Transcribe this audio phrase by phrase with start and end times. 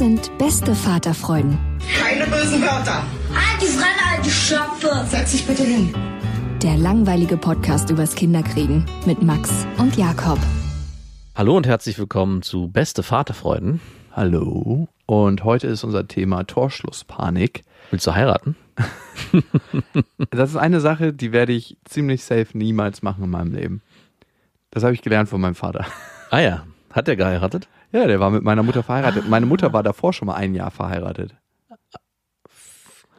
[0.00, 1.58] Sind beste Vaterfreuden.
[2.02, 3.04] Keine bösen Wörter.
[3.34, 5.04] Alte Fremde, alte Schöpfe.
[5.04, 5.94] Setz dich bitte hin.
[6.62, 10.38] Der langweilige Podcast übers Kinderkriegen mit Max und Jakob.
[11.34, 13.82] Hallo und herzlich willkommen zu Beste Vaterfreuden.
[14.12, 14.88] Hallo.
[15.04, 17.60] Und heute ist unser Thema Torschlusspanik.
[17.90, 18.56] Willst du heiraten?
[20.30, 23.82] das ist eine Sache, die werde ich ziemlich safe niemals machen in meinem Leben.
[24.70, 25.84] Das habe ich gelernt von meinem Vater.
[26.30, 27.68] Ah ja, hat der geheiratet?
[27.92, 29.28] Ja, der war mit meiner Mutter verheiratet.
[29.28, 31.34] Meine Mutter war davor schon mal ein Jahr verheiratet.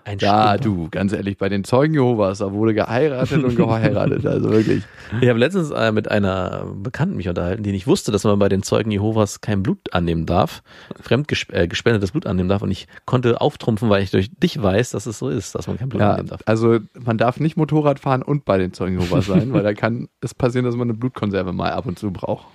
[0.04, 0.64] Ein ja, Stück.
[0.64, 4.84] du, ganz ehrlich, bei den Zeugen Jehovas, da wurde geheiratet und geheiratet, also wirklich.
[5.22, 8.50] Ich habe letztens äh, mit einer Bekannten mich unterhalten, die nicht wusste, dass man bei
[8.50, 10.64] den Zeugen Jehovas kein Blut annehmen darf,
[11.00, 14.92] fremd äh, gespendetes Blut annehmen darf und ich konnte auftrumpfen, weil ich durch dich weiß,
[14.92, 16.42] dass es so ist, dass man kein Blut ja, annehmen darf.
[16.46, 20.08] Also man darf nicht Motorrad fahren und bei den Zeugen Jehovas sein, weil da kann
[20.22, 22.48] es passieren, dass man eine Blutkonserve mal ab und zu braucht.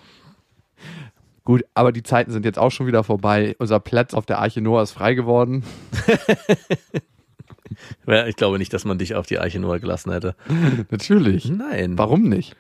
[1.47, 3.55] Gut, aber die Zeiten sind jetzt auch schon wieder vorbei.
[3.59, 5.65] Unser Platz auf der Arche Noah ist frei geworden.
[8.07, 10.35] Ja, ich glaube nicht, dass man dich auf die Arche Noah gelassen hätte.
[10.91, 11.51] Natürlich.
[11.51, 11.99] Nein.
[11.99, 12.57] Warum nicht?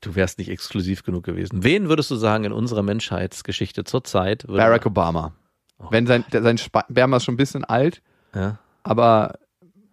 [0.00, 1.62] Du wärst nicht exklusiv genug gewesen.
[1.62, 4.44] Wen würdest du sagen in unserer Menschheitsgeschichte zurzeit?
[4.48, 5.32] Barack Obama.
[5.78, 5.86] Oh.
[5.90, 8.02] Wenn sein, sein Sperma ist schon ein bisschen alt,
[8.34, 8.58] ja.
[8.82, 9.38] aber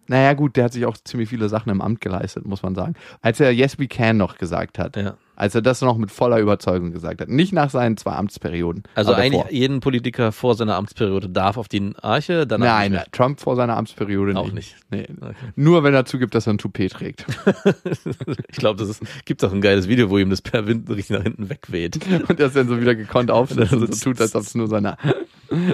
[0.08, 2.94] naja, gut, der hat sich auch ziemlich viele Sachen im Amt geleistet, muss man sagen.
[3.20, 5.16] Als er Yes We Can noch gesagt hat, ja.
[5.40, 8.82] Als er das noch mit voller Überzeugung gesagt hat, nicht nach seinen zwei Amtsperioden.
[8.94, 13.56] Also eigentlich jeden Politiker vor seiner Amtsperiode darf auf die Arche, danach Nein, Trump vor
[13.56, 14.76] seiner Amtsperiode auch nicht.
[14.90, 15.06] Nee.
[15.18, 15.34] Okay.
[15.56, 17.24] Nur wenn er zugibt, dass er ein Toupet trägt.
[18.48, 21.22] ich glaube, das gibt auch ein geiles Video, wo ihm das per Wind richtig nach
[21.22, 21.98] hinten wegweht.
[22.28, 24.68] Und er ist dann so wieder gekonnt aufsetzt und so tut, als ob es nur
[24.68, 24.98] seine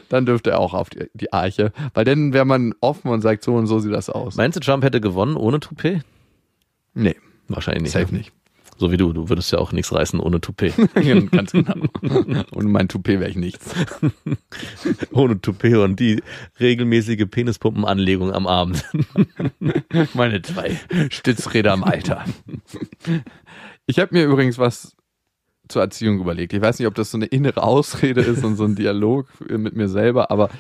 [0.09, 1.73] dann dürfte er auch auf die, die Arche.
[1.93, 4.37] Weil dann wäre man offen und sagt, so und so sieht das aus.
[4.37, 6.03] Meinst du, Trump hätte gewonnen ohne Toupet?
[6.95, 7.17] Nee.
[7.49, 7.93] Wahrscheinlich nicht.
[7.93, 8.19] Safe ne?
[8.19, 8.33] nicht.
[8.79, 10.75] So wie du, du würdest ja auch nichts reißen ohne Toupet.
[11.31, 11.75] Ganz genau.
[12.53, 13.75] Ohne mein Toupet wäre ich nichts.
[15.13, 16.23] ohne Toupet und die
[16.61, 18.85] regelmäßige Penispumpenanlegung am Abend.
[20.15, 20.79] Meine zwei
[21.11, 22.25] Stützräder im Alter.
[23.87, 24.97] Ich habe mir übrigens was
[25.69, 26.53] zur Erziehung überlegt.
[26.53, 29.75] Ich weiß nicht, ob das so eine innere Ausrede ist und so ein Dialog mit
[29.75, 30.51] mir selber, aber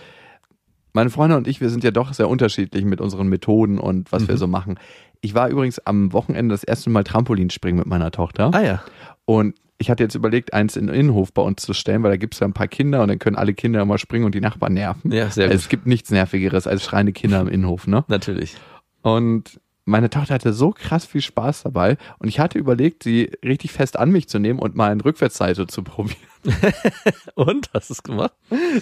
[0.96, 4.22] meine Freunde und ich, wir sind ja doch sehr unterschiedlich mit unseren Methoden und was
[4.22, 4.28] mhm.
[4.28, 4.78] wir so machen.
[5.20, 8.50] Ich war übrigens am Wochenende das erste Mal Trampolinspringen mit meiner Tochter.
[8.52, 8.82] Ah ja.
[9.24, 12.16] Und ich hatte jetzt überlegt, eins in den Innenhof bei uns zu stellen, weil da
[12.16, 14.40] gibt es ja ein paar Kinder und dann können alle Kinder immer springen und die
[14.40, 15.12] Nachbarn nerven.
[15.12, 15.52] Ja, sehr gut.
[15.52, 18.04] Also es gibt nichts Nervigeres als schreiende Kinder im Innenhof, ne?
[18.08, 18.56] Natürlich.
[19.02, 23.72] Und meine Tochter hatte so krass viel Spaß dabei und ich hatte überlegt, sie richtig
[23.72, 26.16] fest an mich zu nehmen und mal in Rückwärtsseite zu probieren.
[27.34, 27.68] und?
[27.74, 28.32] Hast du es gemacht?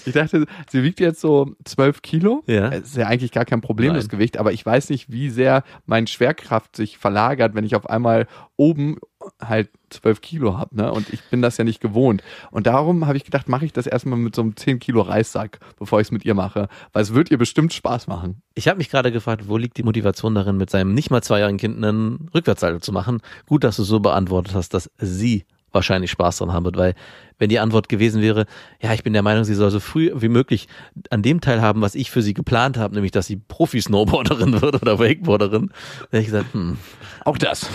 [0.04, 2.42] Ich dachte, sie wiegt jetzt so zwölf Kilo.
[2.46, 2.68] Ja.
[2.68, 3.96] Ist ja eigentlich gar kein Problem, Nein.
[3.96, 7.88] das Gewicht, aber ich weiß nicht, wie sehr meine Schwerkraft sich verlagert, wenn ich auf
[7.88, 8.26] einmal
[8.56, 8.98] oben
[9.40, 10.92] halt zwölf Kilo habe, ne?
[10.92, 12.22] Und ich bin das ja nicht gewohnt.
[12.50, 15.60] Und darum habe ich gedacht, mache ich das erstmal mit so einem 10 Kilo Reissack,
[15.78, 16.68] bevor ich es mit ihr mache.
[16.92, 18.42] Weil es wird ihr bestimmt Spaß machen.
[18.54, 21.58] Ich habe mich gerade gefragt, wo liegt die Motivation darin, mit seinem nicht mal zweijährigen
[21.58, 23.20] Kind einen Rückwärtssalto zu machen?
[23.46, 26.94] Gut, dass du so beantwortet hast, dass sie wahrscheinlich Spaß dran haben wird, weil
[27.38, 28.46] wenn die Antwort gewesen wäre,
[28.80, 30.68] ja, ich bin der Meinung, sie soll so früh wie möglich
[31.10, 34.98] an dem teilhaben, was ich für sie geplant habe, nämlich, dass sie Profi-Snowboarderin wird oder
[34.98, 35.70] Wakeboarderin,
[36.10, 36.78] hätte ich gesagt, hm.
[37.24, 37.70] Auch das.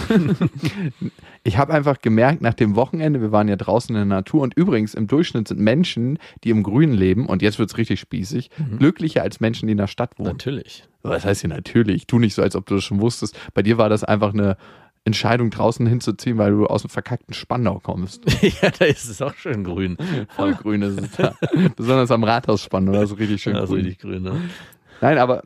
[1.44, 4.54] ich habe einfach gemerkt, nach dem Wochenende, wir waren ja draußen in der Natur und
[4.54, 8.78] übrigens im Durchschnitt sind Menschen, die im Grünen leben, und jetzt wird's richtig spießig, mhm.
[8.78, 10.30] glücklicher als Menschen, die in der Stadt wohnen.
[10.30, 10.84] Natürlich.
[11.02, 12.08] Was heißt hier natürlich?
[12.08, 13.38] Tu nicht so, als ob du das schon wusstest.
[13.54, 14.58] Bei dir war das einfach eine
[15.10, 18.24] Entscheidung draußen hinzuziehen, weil du aus dem verkackten Spandau kommst.
[18.42, 19.98] ja, da ist es auch schön grün.
[20.36, 21.36] Voll grün ist es da.
[21.76, 23.76] Besonders am Rathaus Spandau, da ist richtig schön ja, grün.
[23.82, 24.42] richtig grün, ne?
[25.02, 25.44] Nein, aber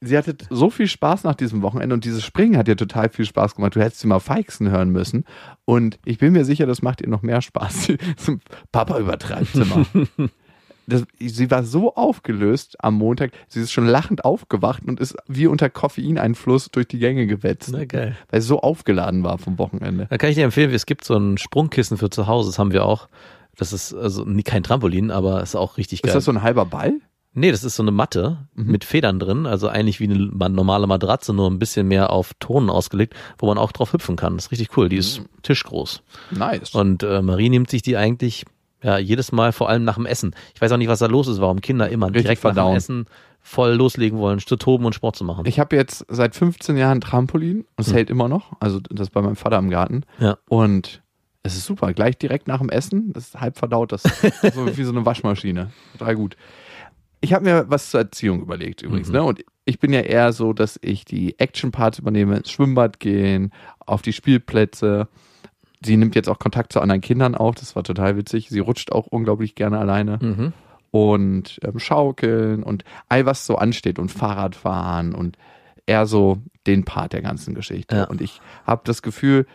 [0.00, 3.24] sie hatte so viel Spaß nach diesem Wochenende und dieses Springen hat ihr total viel
[3.24, 3.76] Spaß gemacht.
[3.76, 5.24] Du hättest sie mal feixen hören müssen.
[5.64, 7.92] Und ich bin mir sicher, das macht ihr noch mehr Spaß.
[8.72, 9.86] Papa übertreibt immer.
[10.86, 15.46] Das, sie war so aufgelöst am Montag, sie ist schon lachend aufgewacht und ist wie
[15.46, 17.70] unter Koffeineinfluss durch die Gänge gewetzt.
[17.72, 18.16] Na geil.
[18.30, 20.06] Weil sie so aufgeladen war vom Wochenende.
[20.10, 22.72] Da kann ich dir empfehlen, es gibt so ein Sprungkissen für zu Hause, das haben
[22.72, 23.08] wir auch.
[23.56, 26.08] Das ist also kein Trampolin, aber ist auch richtig geil.
[26.08, 26.94] Ist das so ein halber Ball?
[27.34, 30.86] Nee, das ist so eine Matte mit Federn drin, also eigentlich wie eine ma- normale
[30.86, 34.36] Matratze, nur ein bisschen mehr auf Tonen ausgelegt, wo man auch drauf hüpfen kann.
[34.36, 34.90] Das ist richtig cool.
[34.90, 36.02] Die ist tischgroß.
[36.32, 36.74] Nice.
[36.74, 38.44] Und äh, Marie nimmt sich die eigentlich
[38.82, 40.34] ja jedes Mal, vor allem nach dem Essen.
[40.54, 42.54] Ich weiß auch nicht, was da los ist, warum Kinder immer Richtig direkt nach dem
[42.56, 42.76] verdauen.
[42.76, 43.06] Essen
[43.40, 45.46] voll loslegen wollen, zu toben und Sport zu machen.
[45.46, 47.94] Ich habe jetzt seit 15 Jahren Trampolin und es Hm.
[47.94, 48.52] hält immer noch.
[48.60, 50.02] Also das ist bei meinem Vater im Garten.
[50.20, 50.38] Ja.
[50.48, 51.02] Und
[51.42, 51.92] es ist super.
[51.92, 55.04] Gleich direkt nach dem Essen, das ist halb verdaut, das ist so wie so eine
[55.04, 55.70] Waschmaschine.
[55.98, 56.36] Total gut.
[57.20, 59.08] Ich habe mir was zur Erziehung überlegt übrigens.
[59.08, 59.14] Mhm.
[59.14, 59.22] Ne?
[59.24, 64.02] Und ich bin ja eher so, dass ich die Action-Parts übernehme, ins Schwimmbad gehen, auf
[64.02, 65.08] die Spielplätze.
[65.84, 67.54] Sie nimmt jetzt auch Kontakt zu anderen Kindern auf.
[67.54, 68.48] Das war total witzig.
[68.48, 70.52] Sie rutscht auch unglaublich gerne alleine Mhm.
[70.90, 75.36] und ähm, Schaukeln und all was so ansteht und Fahrradfahren und
[75.86, 77.96] eher so den Part der ganzen Geschichte.
[77.96, 78.04] Ja.
[78.04, 79.46] Und ich habe das Gefühl,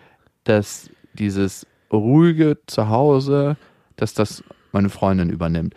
[0.43, 3.55] dass dieses ruhige Zuhause,
[3.95, 4.43] dass das
[4.73, 5.73] meine Freundin übernimmt.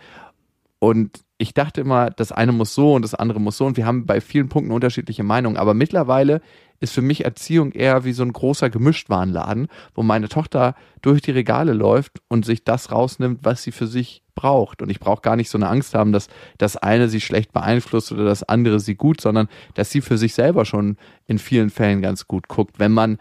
[0.79, 3.65] Und ich dachte immer, das eine muss so und das andere muss so.
[3.65, 5.57] Und wir haben bei vielen Punkten unterschiedliche Meinungen.
[5.57, 6.39] Aber mittlerweile
[6.79, 11.31] ist für mich Erziehung eher wie so ein großer Gemischtwarenladen, wo meine Tochter durch die
[11.31, 14.83] Regale läuft und sich das rausnimmt, was sie für sich braucht.
[14.83, 16.27] Und ich brauche gar nicht so eine Angst haben, dass
[16.59, 20.35] das eine sie schlecht beeinflusst oder das andere sie gut, sondern dass sie für sich
[20.35, 20.95] selber schon
[21.25, 23.17] in vielen Fällen ganz gut guckt, wenn man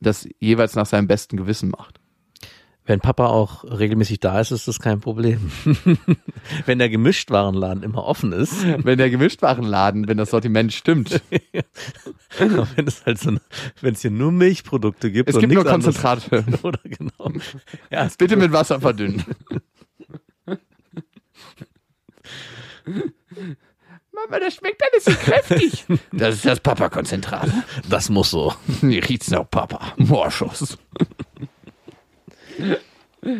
[0.00, 1.97] das jeweils nach seinem besten Gewissen macht.
[2.88, 5.52] Wenn Papa auch regelmäßig da ist, ist das kein Problem.
[6.64, 11.20] Wenn der Gemischtwarenladen immer offen ist, Wenn der Gemischtwarenladen, wenn das Sortiment stimmt.
[12.38, 13.36] wenn es halt so,
[13.82, 16.44] wenn es hier nur Milchprodukte gibt Es und gibt nur nichts anderes- Konzentrate.
[16.66, 17.30] Oder genau.
[17.90, 19.22] Ja, Bitte mit Wasser verdünnen.
[24.12, 25.84] Mama, das schmeckt alles so kräftig.
[26.12, 27.50] Das ist das Papa-Konzentrat.
[27.88, 28.54] das muss so.
[28.80, 29.92] Hier riecht's nach Papa.
[29.98, 30.78] Morschuss.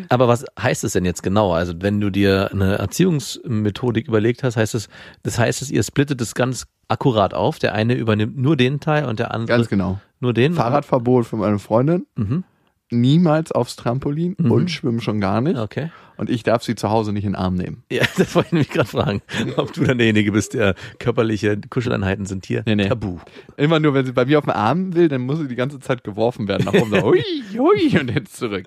[0.08, 1.52] Aber was heißt es denn jetzt genau?
[1.52, 4.88] Also wenn du dir eine Erziehungsmethodik überlegt hast, heißt es,
[5.22, 7.58] das heißt es, ihr splittet es ganz akkurat auf.
[7.58, 10.00] Der eine übernimmt nur den Teil und der andere Ganz genau.
[10.20, 10.54] nur den.
[10.54, 12.06] Fahrradverbot für meine Freundin.
[12.16, 12.44] Mhm.
[12.90, 15.58] Niemals aufs Trampolin und schwimmen schon gar nicht.
[15.58, 15.90] Okay.
[16.16, 17.84] Und ich darf sie zu Hause nicht in den Arm nehmen.
[17.90, 19.22] Ja, das wollte ich nämlich gerade fragen,
[19.56, 22.88] ob du dann derjenige bist, der körperliche Kuscheleinheiten sind hier Nee, nee.
[22.88, 23.18] tabu.
[23.56, 25.78] Immer nur, wenn sie bei mir auf den Arm will, dann muss sie die ganze
[25.78, 26.64] Zeit geworfen werden.
[26.64, 27.22] Nach oben so, hui,
[27.56, 28.66] hui, und jetzt zurück.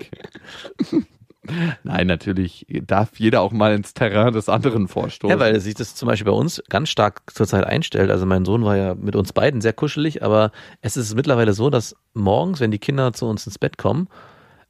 [1.83, 5.35] Nein, natürlich darf jeder auch mal ins Terrain des anderen vorstoßen.
[5.35, 8.11] Ja, weil sich das zum Beispiel bei uns ganz stark zurzeit einstellt.
[8.11, 10.51] Also mein Sohn war ja mit uns beiden sehr kuschelig, aber
[10.81, 14.07] es ist mittlerweile so, dass morgens, wenn die Kinder zu uns ins Bett kommen,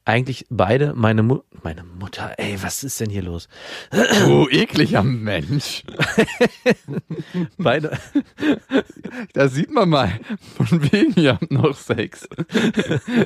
[0.04, 3.48] eigentlich beide meine Mu meine Mutter, ey, was ist denn hier los?
[3.92, 5.84] Du ekliger Mensch.
[7.56, 7.96] Beide,
[9.32, 10.10] Da sieht man mal,
[10.56, 12.28] von wegen ihr habt noch Sex.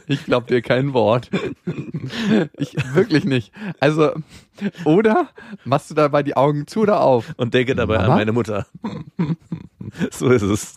[0.07, 1.31] Ich glaub dir kein Wort.
[2.59, 3.53] Ich wirklich nicht.
[3.81, 4.13] Also,
[4.85, 5.31] oder
[5.65, 7.33] machst du dabei die Augen zu oder auf?
[7.39, 8.09] und denke dabei Mama?
[8.13, 8.67] an meine Mutter.
[10.11, 10.75] so ist es.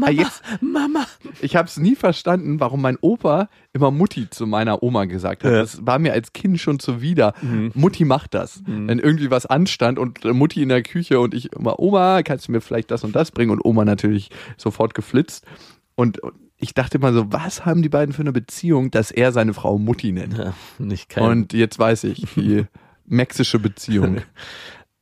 [0.00, 1.06] Ah, jetzt, Mama.
[1.40, 5.52] ich habe es nie verstanden, warum mein Opa immer Mutti zu meiner Oma gesagt hat.
[5.52, 5.58] Ja.
[5.58, 7.32] Das war mir als Kind schon zuwider.
[7.74, 8.62] Mutti macht das.
[8.66, 12.52] Wenn irgendwie was anstand und Mutti in der Küche und ich immer, Oma, kannst du
[12.52, 13.50] mir vielleicht das und das bringen?
[13.50, 15.46] Und Oma natürlich sofort geflitzt.
[15.94, 16.20] Und
[16.58, 19.78] ich dachte immer so, was haben die beiden für eine Beziehung, dass er seine Frau
[19.78, 20.38] Mutti nennt?
[20.38, 21.24] Ja, nicht kein.
[21.24, 22.64] Und jetzt weiß ich, die
[23.06, 24.22] mexische Beziehung.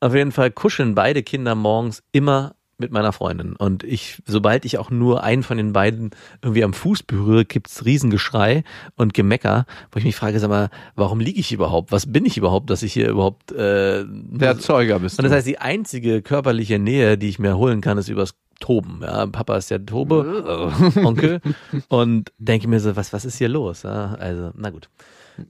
[0.00, 3.54] Auf jeden Fall kuscheln beide Kinder morgens immer mit meiner Freundin.
[3.54, 6.10] Und ich, sobald ich auch nur einen von den beiden
[6.42, 8.64] irgendwie am Fuß berühre, gibt's Riesengeschrei
[8.96, 11.92] und Gemecker, wo ich mich frage, sag mal, warum liege ich überhaupt?
[11.92, 15.46] Was bin ich überhaupt, dass ich hier überhaupt äh, Der Erzeuger bist Und das heißt,
[15.46, 19.00] die einzige körperliche Nähe, die ich mir holen kann, ist übers Toben.
[19.02, 21.40] Ja, Papa ist der Tobe, Onkel.
[21.88, 23.82] Und denke mir so, was, was ist hier los?
[23.82, 24.88] Ja, also, na gut.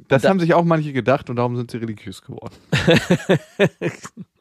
[0.09, 2.55] das da- haben sich auch manche gedacht und darum sind sie religiös geworden.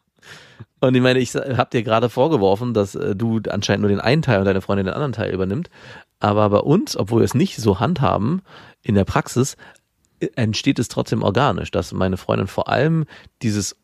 [0.82, 4.24] Und ich meine, ich habe dir gerade vorgeworfen, dass äh, du anscheinend nur den einen
[4.24, 5.70] Teil und deine Freundin den anderen Teil übernimmt.
[6.20, 8.42] Aber bei uns, obwohl wir es nicht so handhaben,
[8.82, 9.58] in der Praxis
[10.20, 13.06] äh, entsteht es trotzdem organisch, dass meine Freundin vor allem
[13.44, 13.78] dieses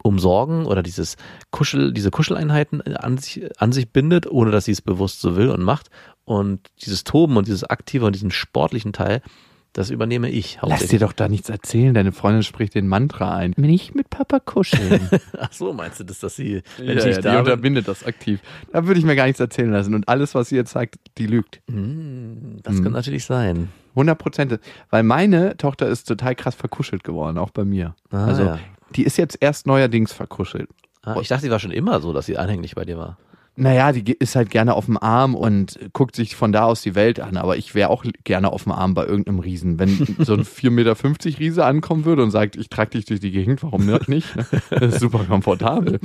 [0.00, 1.16] Umsorgen oder dieses
[1.50, 5.50] Kuschel, diese Kuscheleinheiten an sich, an sich bindet, ohne dass sie es bewusst so will
[5.50, 5.90] und macht.
[6.24, 9.22] Und dieses Toben und dieses aktive und diesen sportlichen Teil,
[9.72, 11.94] Das übernehme ich Lass dir doch da nichts erzählen.
[11.94, 13.52] Deine Freundin spricht den Mantra ein.
[13.56, 15.08] Nicht mit Papa kuscheln.
[15.38, 17.38] Ach so, meinst du das, dass sie, wenn ja, ich ja, die da bin?
[17.40, 18.40] unterbindet das aktiv.
[18.72, 19.94] Da würde ich mir gar nichts erzählen lassen.
[19.94, 21.60] Und alles, was sie jetzt sagt, die lügt.
[21.70, 23.68] Hm, Das kann natürlich sein.
[23.90, 24.58] 100 Prozent.
[24.90, 27.94] Weil meine Tochter ist total krass verkuschelt geworden, auch bei mir.
[28.10, 28.58] Ah, also, ja.
[28.96, 30.68] die ist jetzt erst neuerdings verkuschelt.
[31.02, 33.18] Ah, ich dachte, sie war schon immer so, dass sie anhänglich bei dir war.
[33.60, 36.94] Naja, die ist halt gerne auf dem Arm und guckt sich von da aus die
[36.94, 37.36] Welt an.
[37.36, 39.80] Aber ich wäre auch gerne auf dem Arm bei irgendeinem Riesen.
[39.80, 39.88] Wenn
[40.20, 43.62] so ein 4,50 Meter Riese ankommen würde und sagt, ich trage dich durch die Gegend,
[43.64, 44.28] warum nicht?
[44.70, 45.98] Das ist super komfortabel.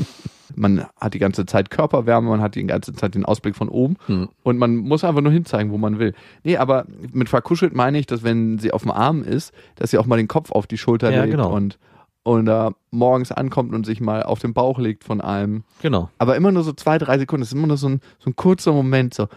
[0.56, 3.98] Man hat die ganze Zeit Körperwärme, man hat die ganze Zeit den Ausblick von oben
[4.08, 4.30] Hm.
[4.44, 6.14] und man muss einfach nur hinzeigen, wo man will.
[6.44, 9.98] Nee, aber mit verkuschelt meine ich, dass wenn sie auf dem Arm ist, dass sie
[9.98, 11.54] auch mal den Kopf auf die Schulter Ja, legt genau.
[11.54, 11.78] und,
[12.24, 15.64] und da morgens ankommt und sich mal auf den Bauch legt von einem.
[15.82, 16.10] Genau.
[16.18, 17.42] Aber immer nur so zwei, drei Sekunden.
[17.42, 19.28] Das ist immer nur so ein, so ein kurzer Moment, so,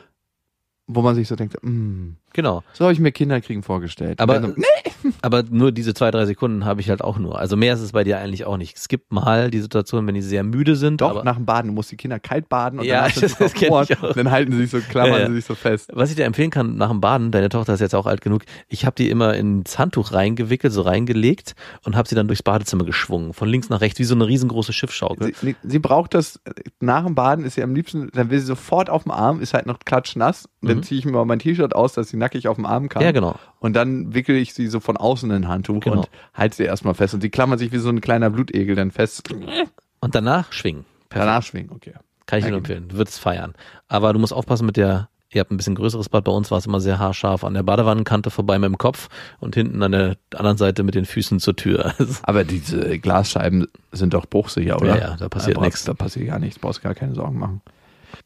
[0.87, 2.63] wo man sich so denkt, mm, Genau.
[2.75, 4.21] so habe ich mir Kinderkriegen vorgestellt.
[4.21, 4.65] Aber- dann nee,
[5.23, 7.39] Aber nur diese zwei, drei Sekunden habe ich halt auch nur.
[7.39, 8.77] Also mehr ist es bei dir eigentlich auch nicht.
[8.77, 11.01] Es gibt mal die Situation, wenn die sehr müde sind.
[11.01, 11.69] doch, nach dem Baden.
[11.69, 14.11] Du musst die Kinder kalt baden und Ja, dann, das- das kenn ich verfroren.
[14.11, 14.15] auch.
[14.15, 15.29] dann halten sie sich so, klammern Ja, ja.
[15.29, 15.91] sie sich so fest.
[15.95, 18.43] Was ich dir empfehlen kann nach dem Baden, deine Tochter ist jetzt auch alt genug,
[18.69, 22.85] ich habe die immer ins Handtuch reingewickelt, so reingelegt und habe sie dann durchs Badezimmer
[22.85, 25.33] geschwungen, von links nach rechts, wie so eine riesengroße Schiffschaukel.
[25.41, 26.41] Sie, sie- braucht das,
[26.81, 29.55] nach dem Baden ist sie am liebsten, dann will sie sofort auf dem Arm, ist
[29.55, 30.49] halt noch klatschnass.
[30.63, 32.89] Und dann ziehe ich mir mal mein T-Shirt aus, dass sie nackig auf dem Arm
[32.89, 33.03] kann.
[33.03, 33.37] Ja, genau.
[33.61, 35.99] Und dann wickel ich sie so von außen in ein Handtuch Genau.
[35.99, 37.15] und halte sie erstmal fest.
[37.15, 39.33] Und sie klammert sich wie so ein kleiner Blutegel dann fest.
[40.01, 40.85] Und danach schwingen.
[41.09, 41.29] Perfekt.
[41.29, 41.95] Danach schwingen, okay.
[42.27, 42.89] Kann ich dir nur empfehlen.
[42.89, 43.55] Du würdest feiern.
[43.89, 46.59] Aber du musst aufpassen mit der, ihr habt ein bisschen größeres Bad, bei uns war
[46.59, 50.17] es immer sehr haarscharf an der Badewannentkante vorbei mit dem Kopf und hinten an der
[50.35, 51.95] anderen Seite mit den Füßen zur Tür.
[52.25, 54.97] Aber diese Glasscheiben sind doch bruchsicher, oder?
[54.99, 55.85] Ja, ja, da passiert nichts.
[55.85, 57.61] Da passiert gar nichts, brauchst gar keine Sorgen machen.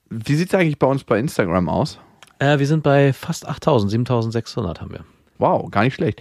[0.08, 1.98] Wie sieht's eigentlich bei uns bei Instagram aus?
[2.40, 5.04] Äh, wir sind bei fast 8000, 7600 haben wir.
[5.38, 6.20] Wow, gar nicht schlecht.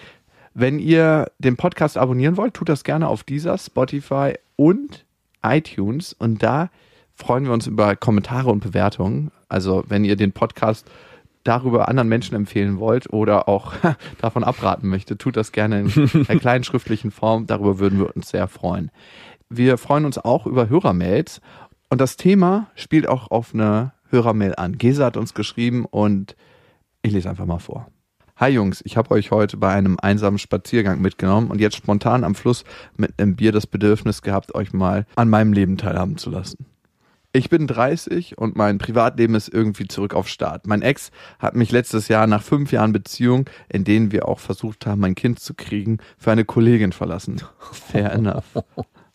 [0.54, 5.06] Wenn ihr den Podcast abonnieren wollt, tut das gerne auf dieser, Spotify und
[5.44, 6.14] iTunes.
[6.14, 6.70] Und da
[7.16, 9.32] freuen wir uns über Kommentare und Bewertungen.
[9.48, 10.90] Also wenn ihr den Podcast
[11.44, 13.74] darüber anderen Menschen empfehlen wollt oder auch
[14.22, 17.48] davon abraten möchtet, tut das gerne in einer kleinen schriftlichen Form.
[17.48, 18.92] Darüber würden wir uns sehr freuen.
[19.50, 21.42] Wir freuen uns auch über Hörermails.
[21.90, 24.78] Und das Thema spielt auch auf eine Hörermail an.
[24.78, 26.36] Gesa hat uns geschrieben und
[27.02, 27.88] ich lese einfach mal vor.
[28.38, 32.36] Hi Jungs, ich habe euch heute bei einem einsamen Spaziergang mitgenommen und jetzt spontan am
[32.36, 32.64] Fluss
[32.96, 36.66] mit einem Bier das Bedürfnis gehabt, euch mal an meinem Leben teilhaben zu lassen.
[37.32, 40.66] Ich bin 30 und mein Privatleben ist irgendwie zurück auf Start.
[40.66, 44.88] Mein Ex hat mich letztes Jahr nach fünf Jahren Beziehung, in denen wir auch versucht
[44.88, 47.42] haben, ein Kind zu kriegen, für eine Kollegin verlassen.
[47.72, 48.46] Fair enough.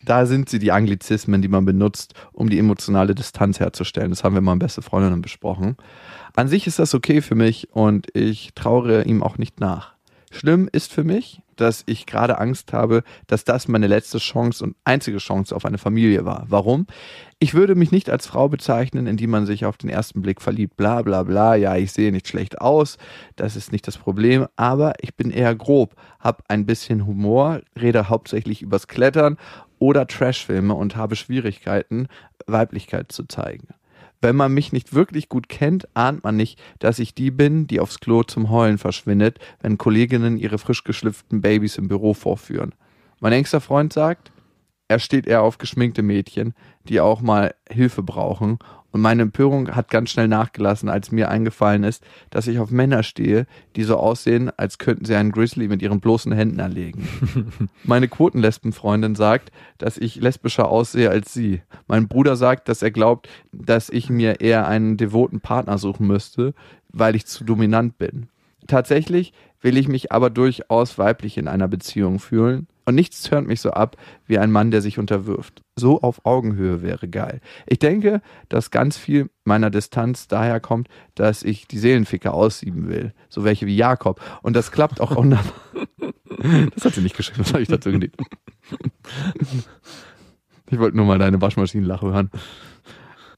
[0.05, 4.11] Da sind sie die Anglizismen, die man benutzt, um die emotionale Distanz herzustellen.
[4.11, 5.77] Das haben wir mal in beste Freundinnen besprochen.
[6.35, 9.95] An sich ist das okay für mich und ich trauere ihm auch nicht nach.
[10.31, 14.75] Schlimm ist für mich, dass ich gerade Angst habe, dass das meine letzte Chance und
[14.83, 16.45] einzige Chance auf eine Familie war.
[16.49, 16.87] Warum?
[17.39, 20.41] Ich würde mich nicht als Frau bezeichnen, in die man sich auf den ersten Blick
[20.41, 20.75] verliebt.
[20.75, 21.55] Bla bla bla.
[21.55, 22.97] Ja, ich sehe nicht schlecht aus.
[23.37, 24.47] Das ist nicht das Problem.
[24.57, 29.37] Aber ich bin eher grob, hab ein bisschen Humor, rede hauptsächlich übers Klettern
[29.79, 32.07] oder Trashfilme und habe Schwierigkeiten,
[32.47, 33.67] Weiblichkeit zu zeigen.
[34.21, 37.79] Wenn man mich nicht wirklich gut kennt, ahnt man nicht, dass ich die bin, die
[37.79, 42.73] aufs Klo zum Heulen verschwindet, wenn Kolleginnen ihre frisch geschlüpften Babys im Büro vorführen.
[43.19, 44.31] Mein engster Freund sagt,
[44.87, 46.53] er steht eher auf geschminkte Mädchen,
[46.87, 48.59] die auch mal Hilfe brauchen.
[48.95, 53.03] Und meine Empörung hat ganz schnell nachgelassen, als mir eingefallen ist, dass ich auf Männer
[53.03, 57.05] stehe, die so aussehen, als könnten sie einen Grizzly mit ihren bloßen Händen erlegen.
[57.83, 61.61] Meine Quotenlesbenfreundin sagt, dass ich lesbischer aussehe als sie.
[61.89, 66.53] Mein Bruder sagt, dass er glaubt, dass ich mir eher einen devoten Partner suchen müsste,
[66.87, 68.29] weil ich zu dominant bin.
[68.65, 72.67] Tatsächlich will ich mich aber durchaus weiblich in einer Beziehung fühlen.
[72.85, 75.63] Und nichts turnt mich so ab wie ein Mann, der sich unterwirft.
[75.75, 77.41] So auf Augenhöhe wäre geil.
[77.65, 83.13] Ich denke, dass ganz viel meiner Distanz daher kommt, dass ich die Seelenficke aussieben will.
[83.27, 84.21] So welche wie Jakob.
[84.43, 85.51] Und das klappt auch wunderbar.
[86.75, 88.17] Das hat sie nicht geschrieben, das habe ich dazu gelegt.
[90.69, 92.29] Ich wollte nur mal deine Waschmaschinenlache hören.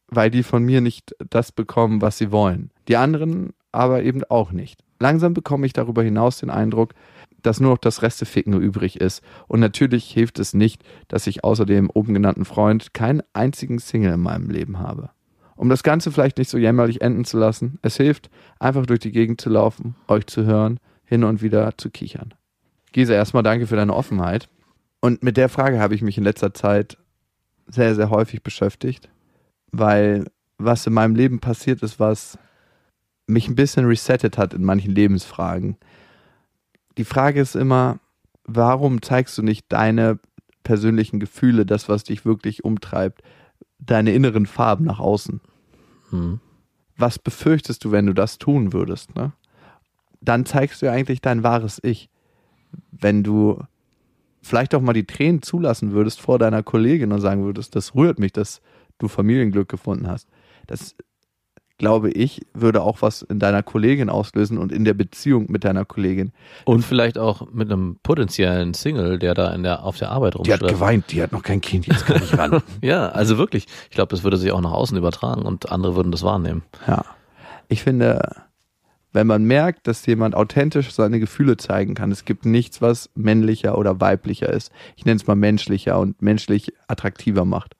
[0.07, 2.71] Weil die von mir nicht das bekommen, was sie wollen.
[2.87, 4.81] Die anderen aber eben auch nicht.
[4.99, 6.93] Langsam bekomme ich darüber hinaus den Eindruck,
[7.47, 9.23] dass nur noch das Resteficken übrig ist.
[9.47, 14.13] Und natürlich hilft es nicht, dass ich außer dem oben genannten Freund keinen einzigen Single
[14.13, 15.09] in meinem Leben habe.
[15.55, 19.11] Um das Ganze vielleicht nicht so jämmerlich enden zu lassen, es hilft, einfach durch die
[19.11, 22.33] Gegend zu laufen, euch zu hören, hin und wieder zu kichern.
[22.91, 24.49] Gisa, erstmal danke für deine Offenheit.
[24.99, 26.97] Und mit der Frage habe ich mich in letzter Zeit
[27.67, 29.09] sehr, sehr häufig beschäftigt,
[29.71, 30.25] weil
[30.57, 32.37] was in meinem Leben passiert ist, was
[33.25, 35.77] mich ein bisschen resettet hat in manchen Lebensfragen.
[36.97, 37.99] Die Frage ist immer,
[38.43, 40.19] warum zeigst du nicht deine
[40.63, 43.21] persönlichen Gefühle, das, was dich wirklich umtreibt,
[43.79, 45.41] deine inneren Farben nach außen?
[46.09, 46.39] Hm.
[46.97, 49.15] Was befürchtest du, wenn du das tun würdest?
[49.15, 49.31] Ne?
[50.19, 52.09] Dann zeigst du eigentlich dein wahres Ich.
[52.91, 53.61] Wenn du
[54.41, 58.17] vielleicht auch mal die Tränen zulassen würdest vor deiner Kollegin und sagen würdest, das rührt
[58.19, 58.61] mich, dass
[58.97, 60.27] du Familienglück gefunden hast.
[60.65, 60.95] Das
[61.77, 65.85] glaube ich, würde auch was in deiner Kollegin auslösen und in der Beziehung mit deiner
[65.85, 66.31] Kollegin.
[66.65, 70.37] Und vielleicht auch mit einem potenziellen Single, der da in der, auf der Arbeit Die
[70.37, 70.63] rumschreibt.
[70.63, 72.61] hat geweint, die hat noch kein Kind, jetzt kann ich ran.
[72.81, 73.67] Ja, also wirklich.
[73.89, 76.63] Ich glaube, das würde sich auch nach außen übertragen und andere würden das wahrnehmen.
[76.87, 77.03] ja.
[77.69, 78.21] Ich finde,
[79.11, 83.77] wenn man merkt, dass jemand authentisch seine Gefühle zeigen kann, es gibt nichts, was männlicher
[83.77, 84.71] oder weiblicher ist.
[84.95, 87.75] Ich nenne es mal menschlicher und menschlich attraktiver macht.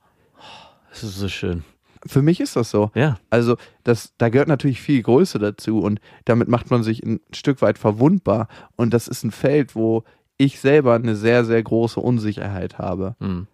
[0.89, 1.63] Das ist so schön.
[2.07, 2.91] Für mich ist das so.
[2.95, 3.17] Ja.
[3.29, 7.61] Also, das, da gehört natürlich viel Größe dazu und damit macht man sich ein Stück
[7.61, 8.47] weit verwundbar.
[8.75, 10.03] Und das ist ein Feld, wo
[10.37, 13.15] ich selber eine sehr, sehr große Unsicherheit habe.
[13.19, 13.47] Hm.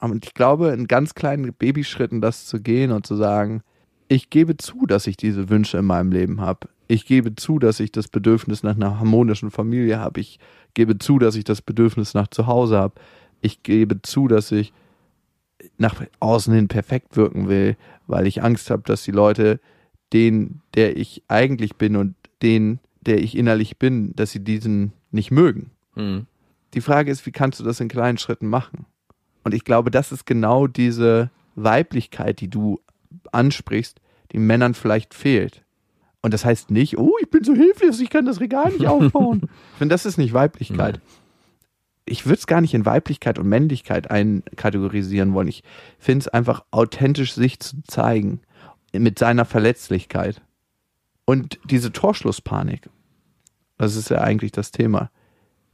[0.00, 3.62] Und ich glaube, in ganz kleinen Babyschritten das zu gehen und zu sagen,
[4.08, 6.68] ich gebe zu, dass ich diese Wünsche in meinem Leben habe.
[6.88, 10.20] Ich gebe zu, dass ich das Bedürfnis nach einer harmonischen Familie habe.
[10.20, 10.38] Ich
[10.74, 12.94] gebe zu, dass ich das Bedürfnis nach Zuhause habe.
[13.40, 14.72] Ich gebe zu, dass ich
[15.78, 19.60] nach außen hin perfekt wirken will, weil ich Angst habe, dass die Leute
[20.12, 25.30] den, der ich eigentlich bin und den, der ich innerlich bin, dass sie diesen nicht
[25.30, 25.70] mögen.
[25.94, 26.26] Hm.
[26.74, 28.86] Die Frage ist, wie kannst du das in kleinen Schritten machen?
[29.44, 32.80] Und ich glaube, das ist genau diese Weiblichkeit, die du
[33.32, 34.00] ansprichst,
[34.32, 35.62] die Männern vielleicht fehlt.
[36.20, 39.42] Und das heißt nicht, oh, ich bin so hilflos, ich kann das Regal nicht aufbauen.
[39.72, 41.00] ich finde, das ist nicht Weiblichkeit.
[42.06, 45.48] Ich würde es gar nicht in Weiblichkeit und Männlichkeit einkategorisieren wollen.
[45.48, 45.64] Ich
[45.98, 48.40] finde es einfach authentisch, sich zu zeigen
[48.92, 50.40] mit seiner Verletzlichkeit.
[51.24, 52.88] Und diese Torschlusspanik,
[53.76, 55.10] das ist ja eigentlich das Thema,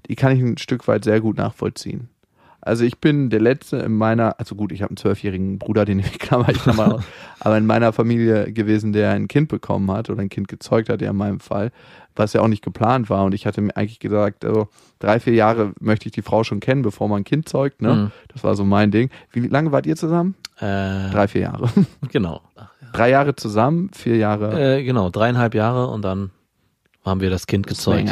[0.08, 2.08] die kann ich ein Stück weit sehr gut nachvollziehen.
[2.64, 5.98] Also ich bin der Letzte in meiner, also gut, ich habe einen zwölfjährigen Bruder, den
[5.98, 7.02] ich klammer ich mal aus,
[7.40, 11.02] aber in meiner Familie gewesen, der ein Kind bekommen hat oder ein Kind gezeugt hat,
[11.02, 11.72] ja in meinem Fall,
[12.14, 13.24] was ja auch nicht geplant war.
[13.24, 14.68] Und ich hatte mir eigentlich gesagt, also
[15.00, 17.82] drei, vier Jahre möchte ich die Frau schon kennen, bevor man ein Kind zeugt.
[17.82, 17.94] Ne?
[17.94, 18.10] Mhm.
[18.32, 19.10] Das war so mein Ding.
[19.32, 20.36] Wie lange wart ihr zusammen?
[20.58, 21.68] Äh, Drei, vier Jahre.
[22.12, 22.42] Genau.
[22.92, 24.76] drei Jahre zusammen, vier Jahre.
[24.78, 26.30] Äh, genau, dreieinhalb Jahre und dann
[27.04, 28.08] haben wir das Kind gezeugt.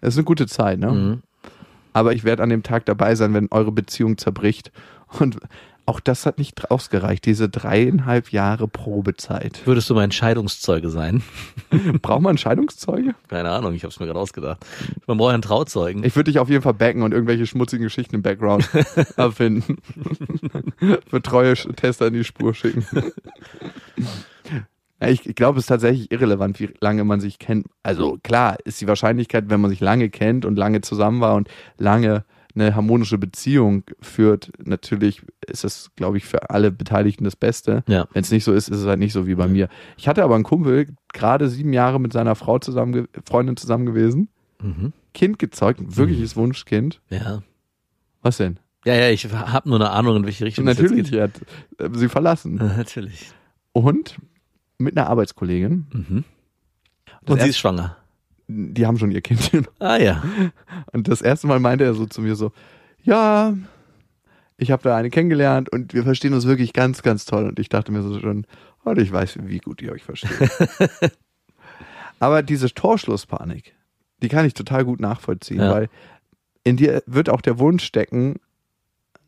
[0.00, 0.90] Das ist eine gute Zeit, ne?
[0.90, 1.22] Mhm.
[1.96, 4.70] Aber ich werde an dem Tag dabei sein, wenn eure Beziehung zerbricht.
[5.18, 5.38] Und
[5.86, 9.66] auch das hat nicht ausgereicht, diese dreieinhalb Jahre Probezeit.
[9.66, 11.22] Würdest du mein Scheidungszeuge sein?
[12.02, 13.14] Braucht man Scheidungszeuge?
[13.28, 14.58] Keine Ahnung, ich habe es mir gerade ausgedacht.
[15.06, 16.04] Man braucht einen Trauzeugen.
[16.04, 18.68] Ich würde dich auf jeden Fall backen und irgendwelche schmutzigen Geschichten im Background
[19.16, 19.78] erfinden.
[21.08, 22.84] Für treue Tester in die Spur schicken.
[25.00, 27.66] Ja, Ich, ich glaube, es ist tatsächlich irrelevant, wie lange man sich kennt.
[27.82, 31.48] Also klar ist die Wahrscheinlichkeit, wenn man sich lange kennt und lange zusammen war und
[31.78, 37.84] lange eine harmonische Beziehung führt, natürlich ist das, glaube ich, für alle Beteiligten das Beste.
[37.86, 38.06] Ja.
[38.14, 39.68] Wenn es nicht so ist, ist es halt nicht so wie bei mir.
[39.98, 44.28] Ich hatte aber einen Kumpel, gerade sieben Jahre mit seiner Frau zusammen, Freundin zusammen gewesen,
[44.62, 44.94] Mhm.
[45.12, 47.02] Kind gezeugt, wirkliches Wunschkind.
[47.10, 47.42] Ja.
[48.22, 48.58] Was denn?
[48.86, 51.42] Ja, ja, ich habe nur eine Ahnung, in welche Richtung das Natürlich, jetzt
[51.76, 52.56] er hat sie verlassen.
[52.58, 52.66] geht.
[52.78, 53.32] Natürlich.
[53.72, 54.16] Und
[54.78, 56.24] mit einer Arbeitskollegin, Mhm.
[57.28, 57.96] Und sie ist schwanger.
[58.48, 59.66] die haben schon ihr Kindchen.
[59.80, 60.22] Ah ja.
[60.92, 62.52] Und das erste Mal meinte er so zu mir so,
[63.02, 63.56] ja,
[64.58, 67.46] ich habe da eine kennengelernt und wir verstehen uns wirklich ganz, ganz toll.
[67.48, 68.46] Und ich dachte mir so schon,
[68.84, 70.30] oh, ich weiß, wie gut ihr euch versteht.
[72.18, 73.74] Aber diese Torschlusspanik,
[74.22, 75.70] die kann ich total gut nachvollziehen, Ja.
[75.72, 75.88] weil
[76.64, 78.36] in dir wird auch der Wunsch stecken,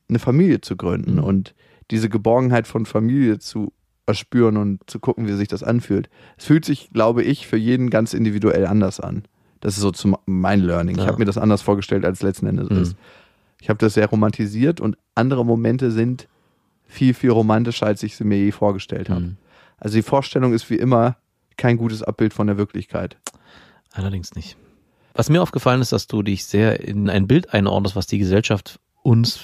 [0.08, 1.24] eine Familie zu gründen Mhm.
[1.24, 1.54] und
[1.90, 3.72] diese Geborgenheit von Familie zu
[4.08, 6.08] erspüren und zu gucken, wie sich das anfühlt.
[6.36, 9.24] Es fühlt sich, glaube ich, für jeden ganz individuell anders an.
[9.60, 10.96] Das ist so zum, mein Learning.
[10.96, 11.08] Ich Ja.
[11.08, 12.76] habe mir das anders vorgestellt, als es letzten Endes Mhm.
[12.78, 12.96] ist.
[13.60, 16.28] Ich habe das sehr romantisiert und andere Momente sind
[16.86, 19.20] viel, viel romantischer, als ich sie mir je vorgestellt habe.
[19.20, 19.36] Mhm.
[19.78, 21.16] Also die Vorstellung ist wie immer
[21.56, 23.16] kein gutes Abbild von der Wirklichkeit.
[23.92, 24.56] Allerdings nicht.
[25.14, 28.78] Was mir aufgefallen ist, dass du dich sehr in ein Bild einordnest, was die Gesellschaft
[29.02, 29.40] uns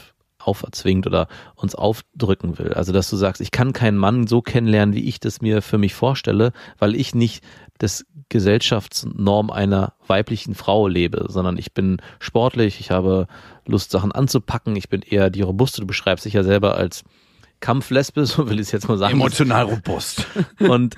[0.47, 2.73] auferzwingt oder uns aufdrücken will.
[2.75, 5.79] Also, dass du sagst, ich kann keinen Mann so kennenlernen, wie ich das mir für
[5.79, 7.45] mich vorstelle, weil ich nicht
[7.79, 13.27] das Gesellschaftsnorm einer weiblichen Frau lebe, sondern ich bin sportlich, ich habe
[13.67, 17.05] Lust, Sachen anzupacken, ich bin eher die Robuste, du beschreibst dich ja selber als
[17.61, 19.15] Kampflesbe, so will ich es jetzt mal sagen.
[19.15, 20.27] Emotional robust.
[20.59, 20.97] Und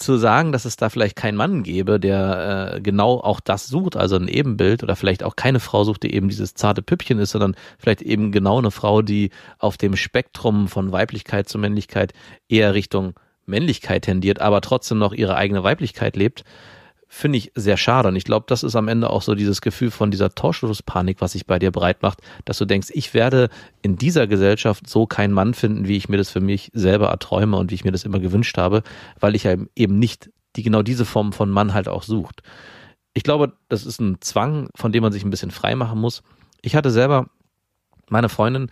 [0.00, 3.96] zu sagen, dass es da vielleicht keinen Mann gäbe, der äh, genau auch das sucht,
[3.96, 7.30] also ein Ebenbild oder vielleicht auch keine Frau sucht, die eben dieses zarte Püppchen ist,
[7.30, 12.12] sondern vielleicht eben genau eine Frau, die auf dem Spektrum von Weiblichkeit zu Männlichkeit
[12.48, 13.14] eher Richtung
[13.46, 16.44] Männlichkeit tendiert, aber trotzdem noch ihre eigene Weiblichkeit lebt,
[17.12, 18.08] finde ich sehr schade.
[18.08, 21.32] Und ich glaube, das ist am Ende auch so dieses Gefühl von dieser Torschlusspanik, was
[21.32, 23.50] sich bei dir breit macht, dass du denkst, ich werde
[23.82, 27.56] in dieser Gesellschaft so keinen Mann finden, wie ich mir das für mich selber erträume
[27.56, 28.84] und wie ich mir das immer gewünscht habe,
[29.18, 32.42] weil ich eben nicht die genau diese Form von Mann halt auch sucht.
[33.12, 36.22] Ich glaube, das ist ein Zwang, von dem man sich ein bisschen frei machen muss.
[36.62, 37.26] Ich hatte selber
[38.08, 38.70] meine Freundin,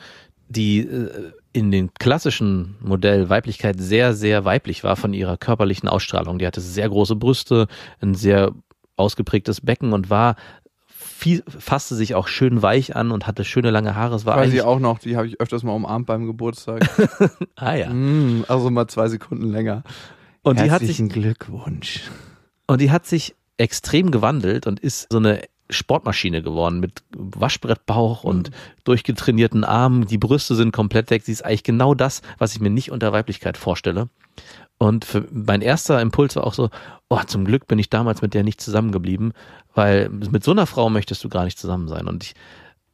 [0.49, 6.39] die äh, in den klassischen Modell Weiblichkeit sehr, sehr weiblich war von ihrer körperlichen Ausstrahlung.
[6.39, 7.67] Die hatte sehr große Brüste,
[8.01, 8.53] ein sehr
[8.97, 10.37] ausgeprägtes Becken und war
[10.87, 14.15] viel, fasste sich auch schön weich an und hatte schöne lange Haare.
[14.15, 16.89] Es war Weiß ich auch noch, die habe ich öfters mal umarmt beim Geburtstag.
[17.57, 17.91] ah ja.
[17.91, 19.83] Mm, also mal zwei Sekunden länger.
[20.43, 22.03] Und die hat sich Herzlichen Glückwunsch.
[22.69, 28.51] Und die hat sich extrem gewandelt und ist so eine Sportmaschine geworden mit Waschbrettbauch und
[28.85, 30.07] durchgetrainierten Armen.
[30.07, 31.25] Die Brüste sind komplett weg.
[31.25, 34.09] Sie ist eigentlich genau das, was ich mir nicht unter Weiblichkeit vorstelle.
[34.79, 36.71] Und für mein erster Impuls war auch so,
[37.09, 39.33] oh, zum Glück bin ich damals mit der nicht zusammengeblieben,
[39.75, 42.07] weil mit so einer Frau möchtest du gar nicht zusammen sein.
[42.07, 42.35] Und ich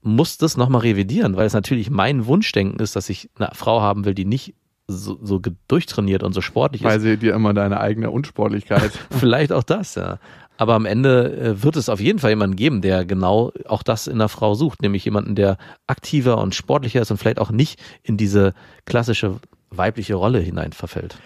[0.03, 4.05] muss das nochmal revidieren, weil es natürlich mein Wunschdenken ist, dass ich eine Frau haben
[4.05, 4.55] will, die nicht
[4.87, 6.87] so, so durchtrainiert und so sportlich ist.
[6.87, 8.93] Weil sie dir immer deine eigene Unsportlichkeit.
[9.11, 10.19] Vielleicht auch das, ja.
[10.57, 14.07] Aber am Ende äh, wird es auf jeden Fall jemanden geben, der genau auch das
[14.07, 17.81] in einer Frau sucht, nämlich jemanden, der aktiver und sportlicher ist und vielleicht auch nicht
[18.03, 19.41] in diese klassische
[19.71, 21.19] weibliche Rolle hinein verfällt.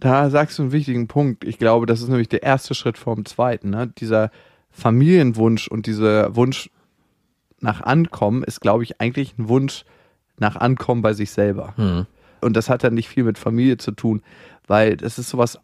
[0.00, 1.44] Da sagst du einen wichtigen Punkt.
[1.44, 3.70] Ich glaube, das ist nämlich der erste Schritt vom zweiten.
[3.70, 3.92] Ne?
[3.98, 4.30] Dieser
[4.70, 6.68] Familienwunsch und dieser Wunsch
[7.60, 9.84] nach Ankommen ist, glaube ich, eigentlich ein Wunsch
[10.38, 11.74] nach Ankommen bei sich selber.
[11.76, 12.06] Hm.
[12.40, 14.22] Und das hat dann nicht viel mit Familie zu tun,
[14.66, 15.58] weil das ist sowas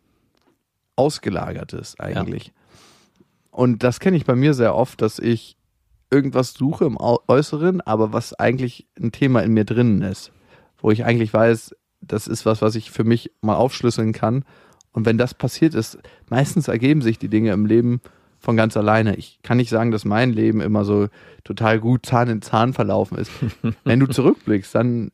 [0.96, 2.52] Ausgelagertes eigentlich.
[3.50, 5.56] Und das kenne ich bei mir sehr oft, dass ich
[6.10, 10.32] irgendwas suche im Äußeren, aber was eigentlich ein Thema in mir drinnen ist.
[10.78, 14.44] Wo ich eigentlich weiß, das ist was, was ich für mich mal aufschlüsseln kann.
[14.92, 18.00] Und wenn das passiert ist, meistens ergeben sich die Dinge im Leben
[18.38, 19.16] von ganz alleine.
[19.16, 21.08] Ich kann nicht sagen, dass mein Leben immer so
[21.44, 23.30] total gut Zahn in Zahn verlaufen ist.
[23.84, 25.10] wenn du zurückblickst, dann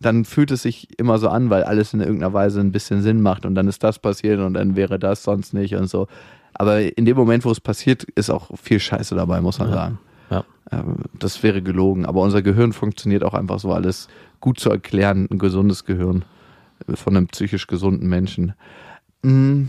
[0.00, 3.20] dann fühlt es sich immer so an, weil alles in irgendeiner Weise ein bisschen Sinn
[3.20, 6.06] macht und dann ist das passiert und dann wäre das sonst nicht und so.
[6.60, 9.74] Aber in dem Moment, wo es passiert, ist auch viel Scheiße dabei, muss man Ja.
[9.74, 9.98] sagen.
[10.30, 10.44] Ja.
[10.70, 12.04] Ähm, Das wäre gelogen.
[12.04, 14.08] Aber unser Gehirn funktioniert auch einfach so alles
[14.40, 15.26] gut zu erklären.
[15.30, 16.24] Ein gesundes Gehirn
[16.86, 18.52] äh, von einem psychisch gesunden Menschen.
[19.22, 19.64] Mm,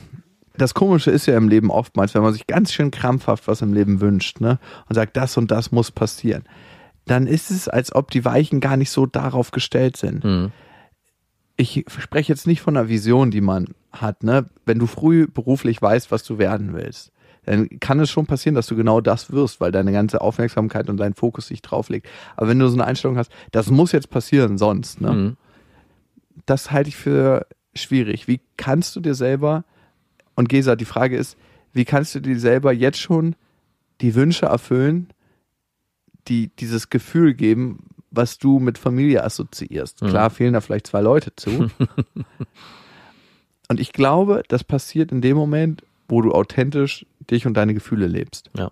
[0.58, 3.74] Das Komische ist ja im Leben oftmals, wenn man sich ganz schön krampfhaft was im
[3.74, 6.44] Leben wünscht ne, und sagt, das und das muss passieren,
[7.06, 10.52] dann ist es, als ob die Weichen gar nicht so darauf gestellt sind Hm.
[11.56, 14.46] ich spreche jetzt nicht von einer Vision, die man hat, ne?
[14.66, 17.12] Wenn du früh beruflich weißt, was du werden willst,
[17.46, 20.98] dann kann es schon passieren, dass du genau das wirst, weil deine ganze Aufmerksamkeit und
[20.98, 22.08] dein Fokus sich drauf legt.
[22.36, 25.10] Aber wenn du so eine Einstellung hast, das muss jetzt passieren, sonst, ne?
[25.10, 25.38] Hm.
[26.46, 28.28] Das halte ich für schwierig.
[28.28, 29.64] Wie kannst du dir selber,
[30.36, 31.38] und Gesa, die Frage ist,
[31.74, 33.36] wie kannst du dir selber jetzt schon
[34.02, 35.10] die Wünsche erfüllen,
[36.28, 40.02] die dieses Gefühl geben, was du mit Familie assoziierst?
[40.02, 40.08] Mhm.
[40.08, 41.70] Klar fehlen da vielleicht zwei Leute zu.
[43.72, 48.06] und ich glaube, das passiert in dem Moment, wo du authentisch dich und deine Gefühle
[48.06, 48.52] lebst.
[48.58, 48.70] Ja.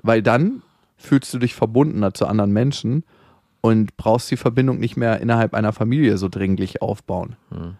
[0.00, 0.62] Weil dann
[0.96, 3.04] fühlst du dich verbundener zu anderen Menschen
[3.60, 7.36] und brauchst die Verbindung nicht mehr innerhalb einer Familie so dringlich aufbauen.
[7.50, 7.76] Hm.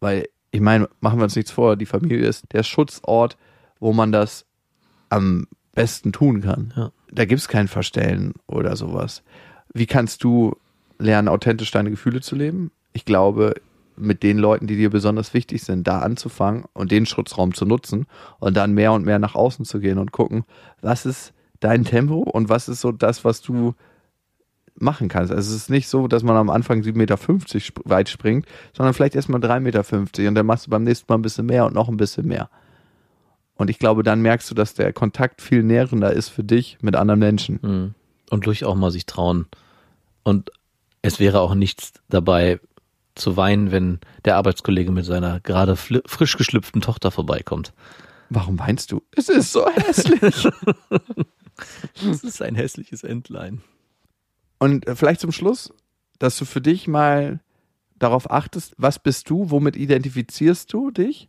[0.00, 3.36] Weil, ich meine, machen wir uns nichts vor, die Familie ist der Schutzort,
[3.78, 4.46] wo man das
[5.10, 5.46] am
[5.76, 6.74] besten tun kann.
[6.76, 6.90] Ja.
[7.12, 9.22] Da gibt es kein Verstellen oder sowas.
[9.72, 10.56] Wie kannst du
[10.98, 12.72] lernen, authentisch deine Gefühle zu leben?
[12.94, 13.54] Ich glaube,
[14.02, 18.06] mit den Leuten, die dir besonders wichtig sind, da anzufangen und den Schutzraum zu nutzen
[18.38, 20.44] und dann mehr und mehr nach außen zu gehen und gucken,
[20.80, 23.74] was ist dein Tempo und was ist so das, was du
[24.74, 25.32] machen kannst.
[25.32, 27.18] Also es ist nicht so, dass man am Anfang 7,50 Meter
[27.84, 31.22] weit springt, sondern vielleicht erstmal 3,50 Meter und dann machst du beim nächsten Mal ein
[31.22, 32.48] bisschen mehr und noch ein bisschen mehr.
[33.54, 36.96] Und ich glaube, dann merkst du, dass der Kontakt viel nährender ist für dich mit
[36.96, 37.60] anderen Menschen.
[37.62, 37.94] Hm.
[38.30, 39.46] Und durch auch mal sich trauen.
[40.22, 40.50] Und
[41.02, 42.60] es wäre auch nichts dabei
[43.14, 47.72] zu weinen, wenn der Arbeitskollege mit seiner gerade frisch geschlüpften Tochter vorbeikommt.
[48.30, 49.02] Warum weinst du?
[49.14, 50.48] Es ist so hässlich.
[52.02, 53.60] Das ist ein hässliches Entlein.
[54.58, 55.72] Und äh, vielleicht zum Schluss,
[56.18, 57.40] dass du für dich mal
[57.98, 61.28] darauf achtest, was bist du, womit identifizierst du dich?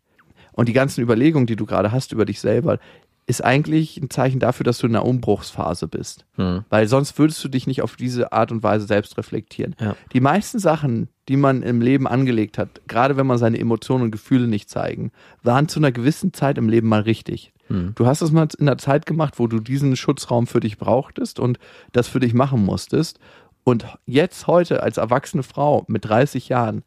[0.54, 2.80] Und die ganzen Überlegungen, die du gerade hast über dich selber,
[3.26, 6.26] ist eigentlich ein Zeichen dafür, dass du in einer Umbruchsphase bist.
[6.36, 6.66] Hm.
[6.70, 9.76] Weil sonst würdest du dich nicht auf diese Art und Weise selbst reflektieren.
[9.80, 9.96] Ja.
[10.12, 14.12] Die meisten Sachen, die man im Leben angelegt hat, gerade wenn man seine Emotionen und
[14.12, 17.54] Gefühle nicht zeigen, waren zu einer gewissen Zeit im Leben mal richtig.
[17.68, 17.94] Hm.
[17.96, 21.40] Du hast es mal in einer Zeit gemacht, wo du diesen Schutzraum für dich brauchtest
[21.40, 21.60] und
[21.94, 23.20] das für dich machen musstest.
[23.64, 26.84] Und jetzt heute als erwachsene Frau mit 30 Jahren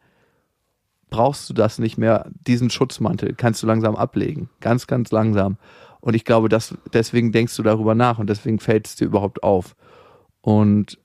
[1.09, 2.31] brauchst du das nicht mehr.
[2.47, 4.51] Diesen Schutzmantel kannst du langsam ablegen.
[4.61, 5.57] Ganz, ganz langsam.
[6.01, 9.43] Und ich glaube, dass, deswegen denkst du darüber nach und deswegen fällt es dir überhaupt
[9.43, 9.75] auf.
[10.41, 10.99] Und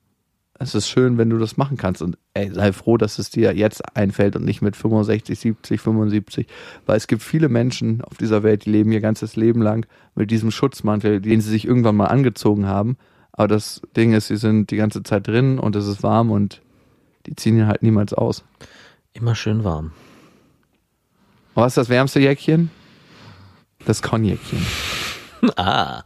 [0.62, 2.04] es ist schön, wenn du das machen kannst.
[2.04, 6.48] Und ey, sei froh, dass es dir jetzt einfällt und nicht mit 65, 70, 75.
[6.86, 10.30] Weil es gibt viele Menschen auf dieser Welt, die leben ihr ganzes Leben lang mit
[10.30, 12.98] diesem Schutzmantel, den sie sich irgendwann mal angezogen haben.
[13.32, 16.62] Aber das Ding ist, sie sind die ganze Zeit drin und es ist warm und
[17.26, 18.44] die ziehen ihn halt niemals aus.
[19.14, 19.92] Immer schön warm.
[21.56, 22.70] Was ist das wärmste Jäckchen?
[23.86, 24.66] Das Cognacchen.
[25.56, 26.04] Ah.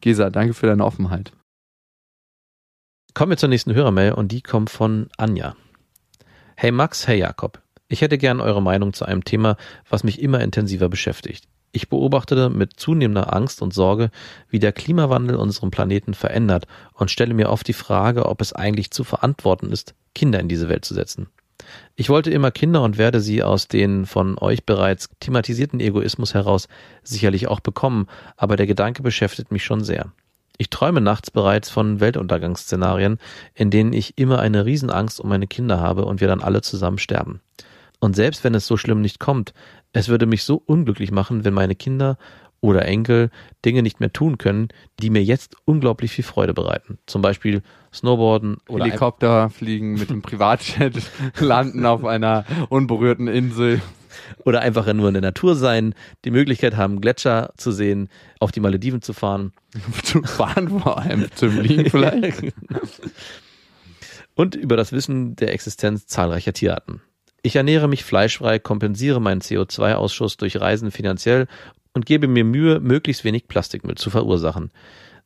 [0.00, 1.30] Gesa, danke für deine Offenheit.
[3.14, 5.54] Kommen wir zur nächsten Hörermail und die kommt von Anja.
[6.56, 7.62] Hey Max, hey Jakob.
[7.86, 9.56] Ich hätte gern eure Meinung zu einem Thema,
[9.88, 11.46] was mich immer intensiver beschäftigt.
[11.70, 14.10] Ich beobachtete mit zunehmender Angst und Sorge,
[14.48, 18.90] wie der Klimawandel unseren Planeten verändert und stelle mir oft die Frage, ob es eigentlich
[18.90, 21.28] zu verantworten ist, Kinder in diese Welt zu setzen.
[21.96, 26.68] Ich wollte immer Kinder und werde sie aus den von euch bereits thematisierten Egoismus heraus
[27.02, 30.12] sicherlich auch bekommen, aber der Gedanke beschäftigt mich schon sehr.
[30.56, 33.18] Ich träume nachts bereits von Weltuntergangsszenarien,
[33.54, 36.98] in denen ich immer eine Riesenangst um meine Kinder habe und wir dann alle zusammen
[36.98, 37.40] sterben.
[37.98, 39.54] Und selbst wenn es so schlimm nicht kommt,
[39.92, 42.18] es würde mich so unglücklich machen, wenn meine Kinder
[42.64, 43.30] oder Enkel
[43.62, 46.98] Dinge nicht mehr tun können, die mir jetzt unglaublich viel Freude bereiten.
[47.04, 50.94] Zum Beispiel Snowboarden oder Helikopter fliegen mit dem Privatjet,
[51.38, 53.82] landen auf einer unberührten Insel.
[54.46, 58.08] oder einfach nur in der Natur sein, die Möglichkeit haben, Gletscher zu sehen,
[58.40, 59.52] auf die Malediven zu fahren.
[60.02, 62.44] Zu fahren vor allem, zum Liegen vielleicht.
[64.34, 67.02] und über das Wissen der Existenz zahlreicher Tierarten.
[67.42, 71.46] Ich ernähre mich fleischfrei, kompensiere meinen CO2-Ausschuss durch Reisen finanziell
[71.94, 74.70] und gebe mir Mühe, möglichst wenig Plastikmüll zu verursachen.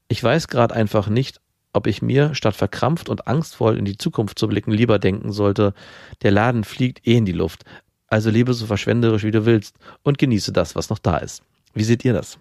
[0.07, 1.41] Ich weiß gerade einfach nicht,
[1.73, 5.75] ob ich mir, statt verkrampft und angstvoll in die Zukunft zu blicken, lieber denken sollte,
[6.23, 7.65] der Laden fliegt eh in die Luft,
[8.07, 11.43] also lebe so verschwenderisch wie du willst und genieße das, was noch da ist.
[11.75, 12.39] Wie seht ihr das?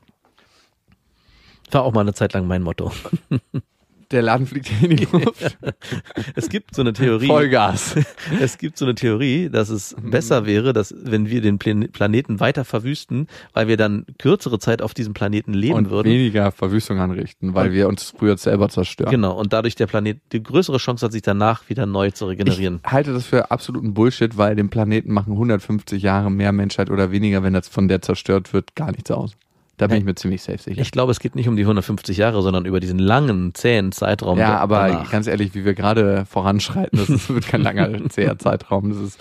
[1.71, 2.91] War auch mal eine Zeit lang mein Motto.
[4.11, 5.57] Der Laden fliegt in die Luft.
[6.35, 7.27] Es gibt so eine Theorie.
[7.27, 7.95] Vollgas.
[8.39, 12.39] Es gibt so eine Theorie, dass es besser wäre, dass wenn wir den Plan- Planeten
[12.39, 16.07] weiter verwüsten, weil wir dann kürzere Zeit auf diesem Planeten leben Und würden.
[16.11, 19.11] weniger Verwüstung anrichten, weil wir uns früher selber zerstören.
[19.11, 22.79] Genau, und dadurch der Planet die größere Chance hat, sich danach wieder neu zu regenerieren.
[22.85, 27.11] Ich halte das für absoluten Bullshit, weil dem Planeten machen 150 Jahre mehr Menschheit oder
[27.11, 29.31] weniger, wenn das von der zerstört wird, gar nichts aus.
[29.77, 30.81] Da bin ich mir ziemlich safe sicher.
[30.81, 34.39] Ich glaube, es geht nicht um die 150 Jahre, sondern über diesen langen, zähen Zeitraum.
[34.39, 35.11] ja, aber danach.
[35.11, 38.89] ganz ehrlich, wie wir gerade voranschreiten, das ist, wird kein langer, zäher Zeitraum.
[38.89, 39.19] Das ist,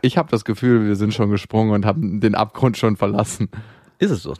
[0.00, 3.50] ich habe das Gefühl, wir sind schon gesprungen und haben den Abgrund schon verlassen.
[3.98, 4.34] ist es so.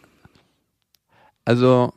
[1.44, 1.92] Also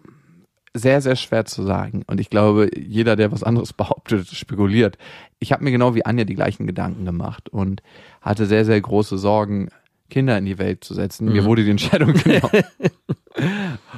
[0.74, 2.04] sehr, sehr schwer zu sagen.
[2.08, 4.98] Und ich glaube, jeder, der was anderes behauptet, spekuliert.
[5.40, 7.82] Ich habe mir genau wie Anja die gleichen Gedanken gemacht und
[8.22, 9.70] hatte sehr, sehr große Sorgen,
[10.10, 11.26] Kinder in die Welt zu setzen.
[11.32, 11.46] Mir Mhm.
[11.46, 12.64] wurde die Entscheidung genommen.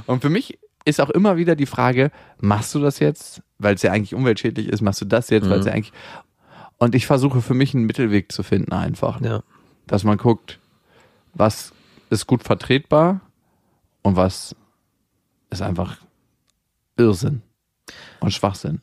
[0.05, 3.81] und für mich ist auch immer wieder die Frage, machst du das jetzt, weil es
[3.81, 5.69] ja eigentlich umweltschädlich ist, machst du das jetzt, weil es Mhm.
[5.69, 5.93] ja eigentlich...
[6.77, 9.21] Und ich versuche für mich einen Mittelweg zu finden einfach.
[9.21, 9.41] Ja.
[9.87, 10.59] Dass man guckt,
[11.33, 11.71] was
[12.09, 13.21] ist gut vertretbar
[14.01, 14.55] und was
[15.49, 15.97] ist einfach
[16.97, 17.41] Irrsinn
[18.19, 18.81] und Schwachsinn.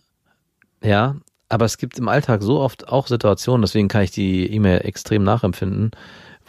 [0.82, 1.16] Ja,
[1.50, 5.22] aber es gibt im Alltag so oft auch Situationen, deswegen kann ich die E-Mail extrem
[5.22, 5.90] nachempfinden,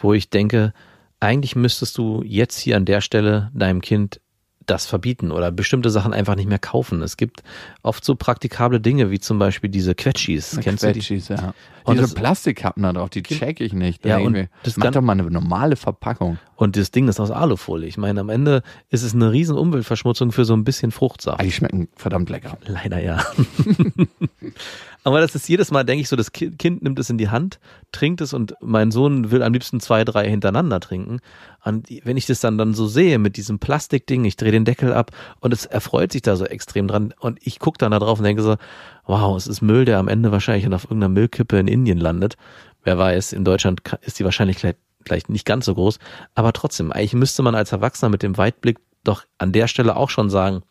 [0.04, 0.72] wo ich denke,
[1.18, 4.20] eigentlich müsstest du jetzt hier an der Stelle deinem Kind
[4.66, 7.02] das verbieten oder bestimmte Sachen einfach nicht mehr kaufen.
[7.02, 7.42] Es gibt
[7.82, 10.58] oft so praktikable Dinge wie zum Beispiel diese Quetschis.
[10.62, 11.00] Kennst du die?
[11.00, 11.52] Quetschis, ja.
[11.84, 14.04] Und Diese Plastikkappen da drauf, die check ich nicht.
[14.04, 16.38] Da Ja, und das mach kann- doch mal eine normale Verpackung.
[16.56, 17.88] Und das Ding ist aus Alufolie.
[17.88, 21.40] Ich meine, am Ende ist es eine riesen Umweltverschmutzung für so ein bisschen Fruchtsaft.
[21.40, 22.58] Ah, die schmecken verdammt lecker.
[22.66, 23.24] Leider ja.
[25.06, 27.28] Aber das ist jedes Mal, denke ich so, das Ki- Kind nimmt es in die
[27.28, 27.58] Hand,
[27.92, 31.20] trinkt es und mein Sohn will am liebsten zwei, drei hintereinander trinken.
[31.62, 34.94] Und wenn ich das dann, dann so sehe mit diesem Plastikding, ich drehe den Deckel
[34.94, 38.18] ab und es erfreut sich da so extrem dran und ich gucke dann da drauf
[38.18, 38.56] und denke so,
[39.04, 42.36] wow, es ist Müll, der am Ende wahrscheinlich auf irgendeiner Müllkippe in Indien landet.
[42.82, 45.98] Wer weiß, in Deutschland ist die Wahrscheinlichkeit vielleicht nicht ganz so groß,
[46.34, 50.10] aber trotzdem, eigentlich müsste man als Erwachsener mit dem Weitblick doch an der Stelle auch
[50.10, 50.62] schon sagen,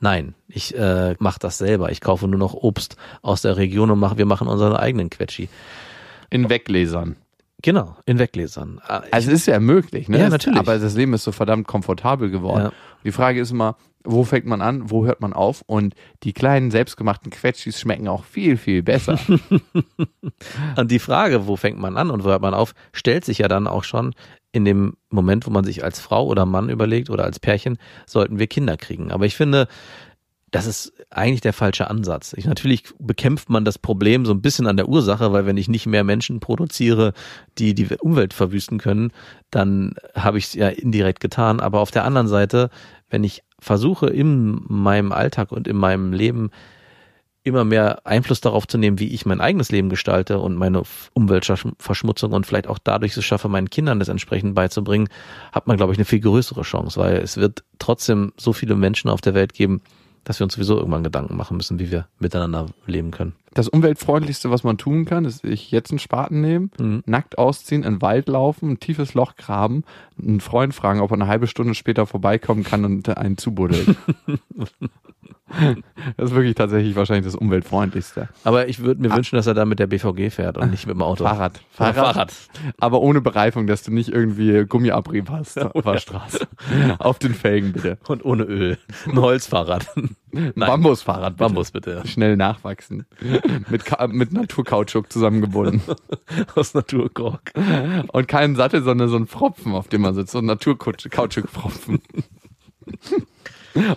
[0.00, 1.90] nein, ich äh, mache das selber.
[1.90, 5.48] Ich kaufe nur noch Obst aus der Region und mach, wir machen unseren eigenen Quetschi.
[6.30, 7.16] In Weggläsern.
[7.62, 8.80] Genau, in Weggläsern.
[8.86, 10.18] Ah, Also es ist ja möglich, ne?
[10.18, 10.58] Ja, natürlich.
[10.58, 12.64] Aber das Leben ist so verdammt komfortabel geworden.
[12.64, 12.72] Ja.
[13.04, 15.62] Die Frage ist immer, wo fängt man an, wo hört man auf?
[15.66, 15.94] Und
[16.24, 19.18] die kleinen selbstgemachten Quetschis schmecken auch viel, viel besser.
[20.76, 23.48] Und die Frage, wo fängt man an und wo hört man auf, stellt sich ja
[23.48, 24.14] dann auch schon
[24.50, 28.38] in dem Moment, wo man sich als Frau oder Mann überlegt oder als Pärchen, sollten
[28.38, 29.10] wir Kinder kriegen.
[29.10, 29.66] Aber ich finde,
[30.52, 32.34] das ist eigentlich der falsche Ansatz.
[32.36, 35.66] Ich, natürlich bekämpft man das Problem so ein bisschen an der Ursache, weil wenn ich
[35.66, 37.14] nicht mehr Menschen produziere,
[37.58, 39.12] die die Umwelt verwüsten können,
[39.50, 41.58] dann habe ich es ja indirekt getan.
[41.58, 42.68] Aber auf der anderen Seite,
[43.08, 46.50] wenn ich versuche in meinem Alltag und in meinem Leben
[47.44, 50.82] immer mehr Einfluss darauf zu nehmen, wie ich mein eigenes Leben gestalte und meine
[51.14, 55.08] Umweltverschmutzung und vielleicht auch dadurch es schaffe, meinen Kindern das entsprechend beizubringen,
[55.50, 59.08] hat man, glaube ich, eine viel größere Chance, weil es wird trotzdem so viele Menschen
[59.10, 59.80] auf der Welt geben,
[60.24, 63.34] dass wir uns sowieso irgendwann Gedanken machen müssen, wie wir miteinander leben können.
[63.54, 67.02] Das umweltfreundlichste, was man tun kann, ist sich jetzt einen Spaten nehmen, Mhm.
[67.06, 69.84] nackt ausziehen, in den Wald laufen, ein tiefes Loch graben,
[70.20, 73.96] einen Freund fragen, ob er eine halbe Stunde später vorbeikommen kann und einen zubuddeln.
[76.16, 78.28] das ist wirklich tatsächlich wahrscheinlich das umweltfreundlichste.
[78.44, 80.94] Aber ich würde mir wünschen, dass er da mit der BVG fährt und nicht mit
[80.94, 81.24] dem Auto.
[81.24, 81.60] Fahrrad.
[81.72, 81.94] Fahrrad.
[81.94, 82.32] Fahrrad.
[82.80, 86.46] Aber ohne Bereifung, dass du nicht irgendwie Gummiabrieb hast auf der Straße.
[86.98, 87.98] Auf den Felgen bitte.
[88.08, 88.78] Und ohne Öl.
[89.06, 89.86] Ein Holzfahrrad.
[90.32, 90.52] Nein.
[90.56, 91.48] Bambusfahrrad bitte.
[91.48, 92.02] Bambus bitte.
[92.06, 93.04] Schnell nachwachsen.
[93.70, 95.82] mit, Ka mit Naturkautschuk zusammengebunden.
[96.54, 97.52] Aus Naturkork.
[98.12, 100.32] Und keinen Sattel, sondern so ein Pfropfen, auf dem man sitzt.
[100.32, 102.00] So ein Naturkautschukpfropfen.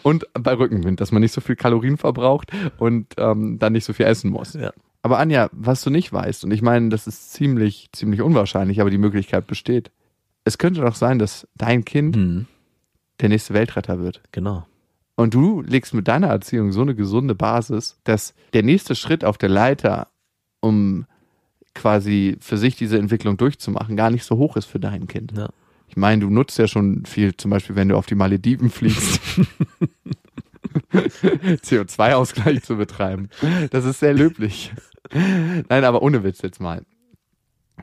[0.04, 3.93] und bei Rückenwind, dass man nicht so viel Kalorien verbraucht und ähm, dann nicht so
[3.93, 4.54] viel essen muss.
[4.54, 4.71] Ja.
[5.02, 8.89] Aber Anja, was du nicht weißt, und ich meine, das ist ziemlich, ziemlich unwahrscheinlich, aber
[8.89, 9.91] die Möglichkeit besteht.
[10.45, 12.45] Es könnte doch sein, dass dein Kind Hm,
[13.19, 14.21] der nächste Weltretter wird.
[14.32, 14.65] genau.
[15.15, 19.38] Und du legst mit deiner Erziehung so eine gesunde Basis, dass der nächste Schritt auf
[19.38, 20.10] der Leiter,
[20.60, 21.06] um
[21.73, 25.34] quasi für sich diese Entwicklung durchzumachen, gar nicht so hoch ist für dein Kind.
[25.38, 25.49] Ja.
[25.88, 29.21] Ich meine, du nutzt ja schon viel, zum Beispiel, wenn du auf die Malediven fliegst.
[30.93, 33.30] CO2-Ausgleich zu betreiben.
[33.71, 34.73] Das ist sehr löblich.
[35.13, 36.84] Nein, aber ohne Witz jetzt mal.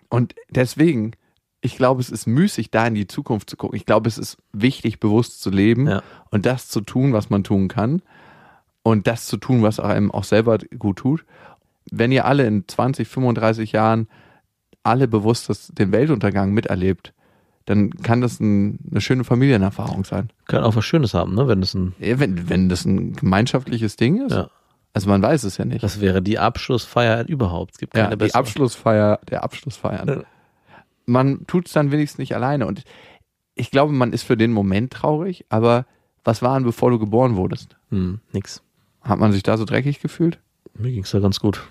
[0.09, 1.13] Und deswegen,
[1.65, 3.77] ich glaube, es ist müßig, da in die Zukunft zu gucken.
[3.77, 6.03] Ich glaube, es ist wichtig, bewusst zu leben Ja.
[6.31, 8.03] und das zu tun, was man tun kann.
[8.83, 11.25] Und das zu tun, was einem auch selber gut tut.
[11.91, 14.09] Wenn ihr alle in 20, 35 Jahren
[14.83, 17.13] alle bewusst das, den Weltuntergang miterlebt,
[17.67, 20.31] dann kann das ein, eine schöne Familienerfahrung sein.
[20.49, 21.47] Kann auch was Schönes haben, ne?
[21.47, 24.33] Wenn es ein, Ja, Wenn, wenn das ein gemeinschaftliches Ding ist.
[24.33, 24.51] ja.
[24.95, 25.83] Also man weiß es ja nicht.
[25.83, 27.73] Das wäre die Abschlussfeier überhaupt.
[27.75, 28.41] Es gibt keine ja, die bessere.
[28.41, 30.25] Abschlussfeier der Abschlussfeiern.
[31.07, 32.67] Man tut es dann wenigstens nicht alleine.
[32.67, 32.85] Und
[33.55, 35.87] ich glaube, man ist für den Moment traurig, aber
[36.25, 37.77] was war denn, bevor du geboren wurdest?
[37.91, 38.63] Hm, nix.
[39.01, 40.39] Hat man sich da so dreckig gefühlt?
[40.75, 41.63] Mir ging's da ganz gut.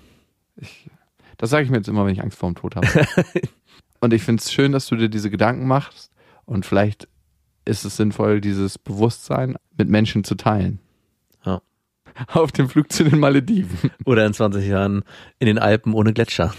[1.38, 2.88] Das sage ich mir jetzt immer, wenn ich Angst vor dem Tod habe.
[4.00, 6.12] und ich finde es schön, dass du dir diese Gedanken machst
[6.46, 7.08] und vielleicht
[7.66, 10.80] ist es sinnvoll, dieses Bewusstsein mit Menschen zu teilen.
[11.46, 11.62] Ja.
[12.28, 13.92] Auf dem Flug zu den Malediven.
[14.06, 15.04] Oder in 20 Jahren
[15.40, 16.54] in den Alpen ohne Gletscher.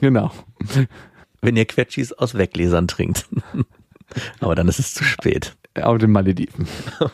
[0.00, 0.30] Genau.
[1.40, 3.26] Wenn ihr Quetschis aus Weggläsern trinkt.
[4.40, 5.56] Aber dann ist es zu spät.
[5.74, 6.66] Auf den Malediven.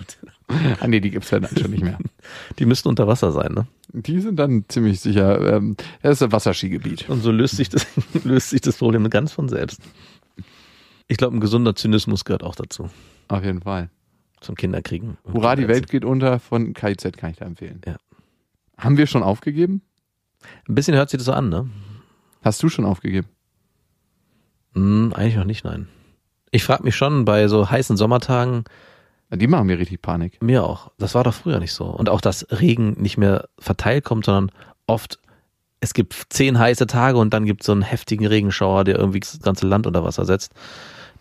[0.80, 1.98] Ah nee, die gibt's ja dann schon nicht mehr.
[2.58, 3.66] Die müssten unter Wasser sein, ne?
[3.92, 7.08] Die sind dann ziemlich sicher, ähm, das ist ein Wasserskigebiet.
[7.08, 7.86] Und so löst sich das,
[8.24, 9.80] löst sich das Problem ganz von selbst.
[11.08, 12.90] Ich glaube, ein gesunder Zynismus gehört auch dazu.
[13.28, 13.90] Auf jeden Fall.
[14.40, 15.16] Zum Kinderkriegen.
[15.32, 15.68] Hurra, die.
[15.68, 17.80] Welt geht unter von KIZ kann ich da empfehlen.
[17.86, 17.96] Ja.
[18.76, 19.82] Haben wir schon aufgegeben?
[20.68, 21.70] Ein bisschen hört sich das so an, ne?
[22.42, 23.28] Hast du schon aufgegeben?
[24.74, 25.88] Hm, eigentlich noch nicht, nein.
[26.50, 28.64] Ich frage mich schon bei so heißen Sommertagen,
[29.34, 30.40] Die machen mir richtig Panik.
[30.42, 31.84] mir auch, das war doch früher nicht so.
[31.86, 34.50] Und auch, dass Regen nicht mehr verteilt kommt, sondern
[34.86, 35.18] oft,
[35.80, 39.20] es gibt zehn heiße Tage und dann gibt es so einen heftigen Regenschauer, der irgendwie
[39.20, 40.52] das ganze Land unter Wasser setzt.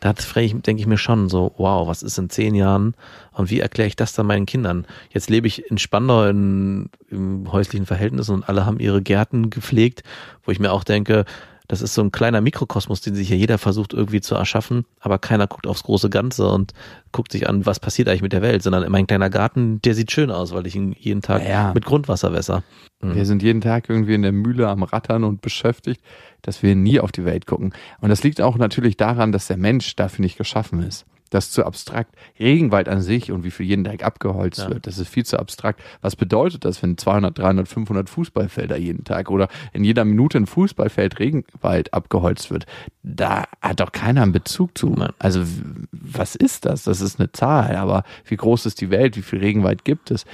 [0.01, 2.95] Da denke ich mir schon so, wow, was ist in zehn Jahren
[3.33, 4.87] und wie erkläre ich das dann meinen Kindern?
[5.11, 10.01] Jetzt lebe ich in Spandau in, im häuslichen Verhältnis und alle haben ihre Gärten gepflegt,
[10.43, 11.25] wo ich mir auch denke,
[11.71, 15.19] das ist so ein kleiner Mikrokosmos, den sich ja jeder versucht irgendwie zu erschaffen, aber
[15.19, 16.73] keiner guckt aufs große Ganze und
[17.13, 20.11] guckt sich an, was passiert eigentlich mit der Welt, sondern mein kleiner Garten, der sieht
[20.11, 21.71] schön aus, weil ich ihn jeden Tag Ja.
[21.73, 22.63] mit Grundwasser wässer.
[23.01, 23.15] Mhm.
[23.15, 26.01] Wir sind jeden Tag irgendwie in der Mühle am Rattern und beschäftigt,
[26.41, 27.71] dass wir nie auf die Welt gucken.
[28.01, 31.05] Und das liegt auch natürlich daran, dass der Mensch dafür nicht geschaffen ist.
[31.31, 32.13] Das ist zu abstrakt.
[32.39, 34.69] Regenwald an sich und wie viel jeden Tag abgeholzt Ja.
[34.69, 35.81] wird, das ist viel zu abstrakt.
[36.01, 40.45] Was bedeutet das, wenn 200, 300, 500 Fußballfelder jeden Tag oder in jeder Minute ein
[40.45, 42.65] Fußballfeld Regenwald abgeholzt wird?
[43.01, 44.93] Da hat doch keiner einen Bezug zu.
[45.19, 45.43] Also
[45.91, 46.83] was ist das?
[46.83, 49.15] Das ist eine Zahl, aber wie groß ist die Welt?
[49.15, 50.25] Wie viel Regenwald gibt es?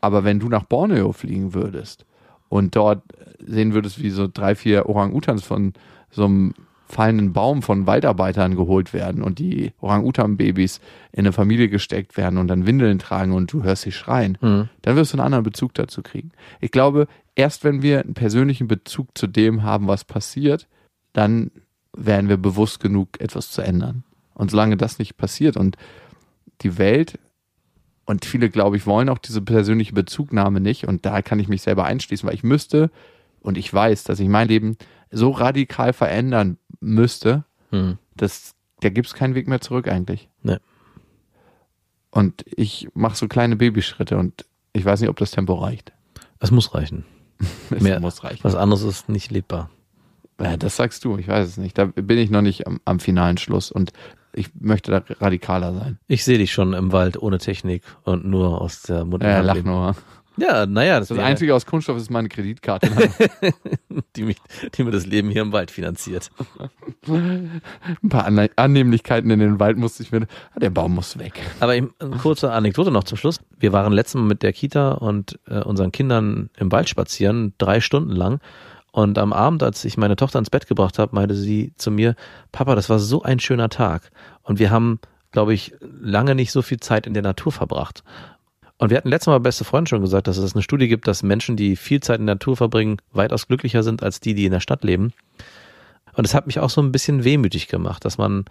[0.00, 2.06] Aber wenn du nach Borneo fliegen würdest
[2.48, 3.02] und dort
[3.44, 5.72] sehen würdest, wie so drei, vier Orang-Utans von
[6.10, 6.54] so einem
[6.94, 10.80] fallenden Baum von Waldarbeitern geholt werden und die Orang-Utan-Babys
[11.12, 14.68] in eine Familie gesteckt werden und dann Windeln tragen und du hörst sie schreien, Mhm.
[14.82, 16.30] dann wirst du einen anderen Bezug dazu kriegen.
[16.60, 20.68] Ich glaube, erst wenn wir einen persönlichen Bezug zu dem haben, was passiert,
[21.12, 21.50] dann
[21.96, 24.04] werden wir bewusst genug, etwas zu ändern.
[24.34, 25.76] Und solange das nicht passiert und
[26.62, 27.18] die Welt
[28.06, 30.86] Und viele, glaube ich, wollen auch diese persönliche Bezugnahme nicht.
[30.86, 32.90] Und da kann ich mich selber einschließen, weil ich müsste
[33.40, 34.76] und ich weiß, dass ich mein Leben
[35.10, 37.98] so radikal verändern müsste, Hm.
[38.16, 40.28] dass da gibt es keinen Weg mehr zurück eigentlich.
[40.42, 40.58] Nee.
[42.10, 45.92] Und ich mache so kleine Babyschritte und ich weiß nicht, ob das Tempo reicht.
[46.40, 47.04] Es muss reichen.
[47.70, 48.44] Es Mehr- muss reichen.
[48.44, 49.70] Was anderes ist nicht lebbar.
[50.40, 51.78] Ja, das sagst du, ich weiß es nicht.
[51.78, 53.92] Da bin ich noch nicht am, am finalen Schluss und
[54.32, 55.98] ich möchte da radikaler sein.
[56.08, 59.28] Ich sehe dich schon im Wald ohne Technik und nur aus der Mutter.
[59.28, 59.94] Ja, lach nur.
[60.36, 62.90] Ja, naja, das, Das Einzige aus Kunststoff ist meine Kreditkarte.
[64.16, 64.36] die, mich,
[64.74, 66.30] die mir das Leben hier im Wald finanziert.
[67.06, 67.60] Ein
[68.08, 70.26] paar Anne Annehmlichkeiten in den Wald musste ich mir.
[70.54, 71.40] Ah, Der Baum muss weg.
[71.60, 71.88] Aber eine
[72.20, 73.38] kurze Anekdote noch zum Schluss.
[73.58, 77.80] Wir waren letztes Mal mit der Kita und äh, unseren Kindern im Wald spazieren, drei
[77.80, 78.40] Stunden lang.
[78.90, 82.14] Und am Abend, als ich meine Tochter ins Bett gebracht habe, meinte sie zu mir,
[82.52, 84.10] Papa, das war so ein schöner Tag.
[84.42, 85.00] Und wir haben,
[85.32, 88.04] glaube ich, lange nicht so viel Zeit in der Natur verbracht.
[88.78, 91.22] Und wir hatten letztes Mal beste Freund schon gesagt, dass es eine Studie gibt, dass
[91.22, 94.52] Menschen, die viel Zeit in der Natur verbringen, weitaus glücklicher sind als die, die in
[94.52, 95.12] der Stadt leben.
[96.14, 98.44] Und es hat mich auch so ein bisschen wehmütig gemacht, dass man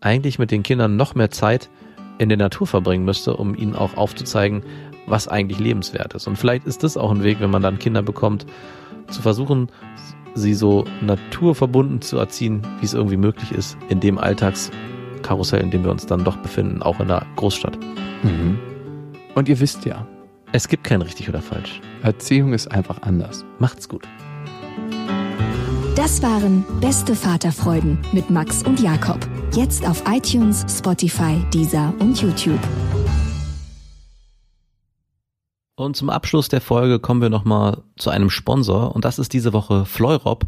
[0.00, 1.70] eigentlich mit den Kindern noch mehr Zeit
[2.18, 4.62] in der Natur verbringen müsste, um ihnen auch aufzuzeigen,
[5.06, 6.26] was eigentlich lebenswert ist.
[6.26, 8.46] Und vielleicht ist das auch ein Weg, wenn man dann Kinder bekommt,
[9.08, 9.70] zu versuchen,
[10.34, 15.84] sie so naturverbunden zu erziehen, wie es irgendwie möglich ist, in dem Alltagskarussell, in dem
[15.84, 17.78] wir uns dann doch befinden, auch in der Großstadt.
[18.22, 18.58] Mhm.
[19.34, 20.06] Und ihr wisst ja,
[20.52, 21.80] Es gibt kein richtig oder falsch.
[22.02, 23.44] Erziehung ist einfach anders.
[23.58, 24.06] Macht's gut.
[25.96, 29.18] Das waren Beste Vaterfreuden mit Max und Jakob.
[29.52, 32.60] Jetzt auf iTunes, Spotify, Deezer und YouTube.
[35.76, 39.52] Und zum Abschluss der Folge kommen wir nochmal zu einem Sponsor und das ist diese
[39.52, 40.46] Woche Fleurop.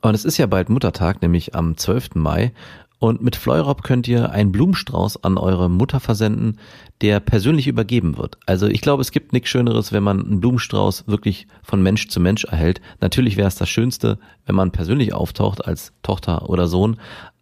[0.00, 2.14] Und es ist ja bald Muttertag, nämlich am 12.
[2.14, 2.52] Mai.
[2.98, 6.58] Und mit Fleurop könnt ihr einen Blumenstrauß an eure Mutter versenden,
[7.02, 8.38] der persönlich übergeben wird.
[8.46, 12.20] Also ich glaube, es gibt nichts Schöneres, wenn man einen Blumenstrauß wirklich von Mensch zu
[12.20, 12.80] Mensch erhält.
[13.00, 16.96] Natürlich wäre es das Schönste, wenn man persönlich auftaucht als Tochter oder Sohn.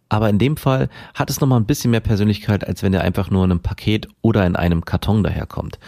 [0.09, 3.31] Aber in dem Fall hat es nochmal ein bisschen mehr Persönlichkeit, als wenn er einfach
[3.31, 5.79] nur in einem Paket oder in einem Karton daherkommt.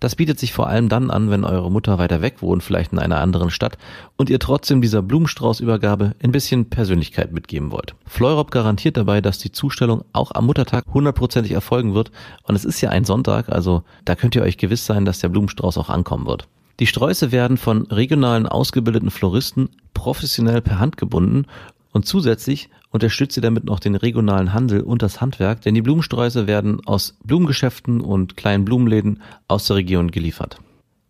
[0.00, 2.98] Das bietet sich vor allem dann an, wenn eure Mutter weiter weg wohnt, vielleicht in
[2.98, 3.76] einer anderen Stadt,
[4.16, 7.94] und ihr trotzdem dieser Blumenstraußübergabe ein bisschen Persönlichkeit mitgeben wollt.
[8.06, 12.10] Fleurop garantiert dabei, dass die Zustellung auch am Muttertag hundertprozentig erfolgen wird.
[12.44, 15.28] Und es ist ja ein Sonntag, also da könnt ihr euch gewiss sein, dass der
[15.28, 16.48] Blumenstrauß auch ankommen wird.
[16.80, 21.44] Die Sträuße werden von regionalen ausgebildeten Floristen professionell per Hand gebunden
[21.92, 26.46] und zusätzlich unterstützt ihr damit noch den regionalen Handel und das Handwerk, denn die Blumensträuße
[26.46, 30.58] werden aus Blumengeschäften und kleinen Blumenläden aus der Region geliefert.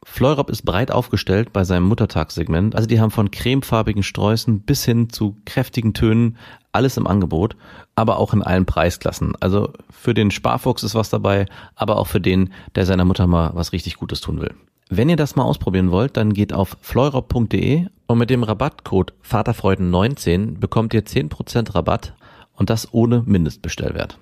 [0.03, 5.11] Fleurop ist breit aufgestellt bei seinem Muttertagssegment, also die haben von cremefarbigen Sträußen bis hin
[5.11, 6.37] zu kräftigen Tönen
[6.73, 7.57] alles im Angebot,
[7.97, 9.35] aber auch in allen Preisklassen.
[9.41, 13.51] Also für den Sparfuchs ist was dabei, aber auch für den, der seiner Mutter mal
[13.55, 14.55] was richtig Gutes tun will.
[14.93, 20.59] Wenn ihr das mal ausprobieren wollt, dann geht auf fleurop.de und mit dem Rabattcode Vaterfreuden19
[20.59, 22.17] bekommt ihr 10% Rabatt
[22.55, 24.19] und das ohne Mindestbestellwert.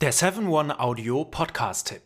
[0.00, 2.02] Der 7-One-Audio-Podcast-Tipp.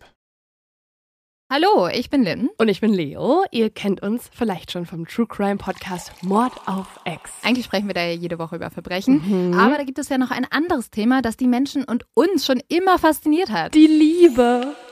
[1.53, 2.49] Hallo, ich bin Lynn.
[2.57, 3.45] Und ich bin Leo.
[3.51, 7.31] Ihr kennt uns vielleicht schon vom True Crime Podcast Mord auf Ex.
[7.43, 9.53] Eigentlich sprechen wir da ja jede Woche über Verbrechen.
[9.55, 12.63] Aber da gibt es ja noch ein anderes Thema, das die Menschen und uns schon
[12.69, 13.75] immer fasziniert hat.
[13.75, 14.75] Die Liebe.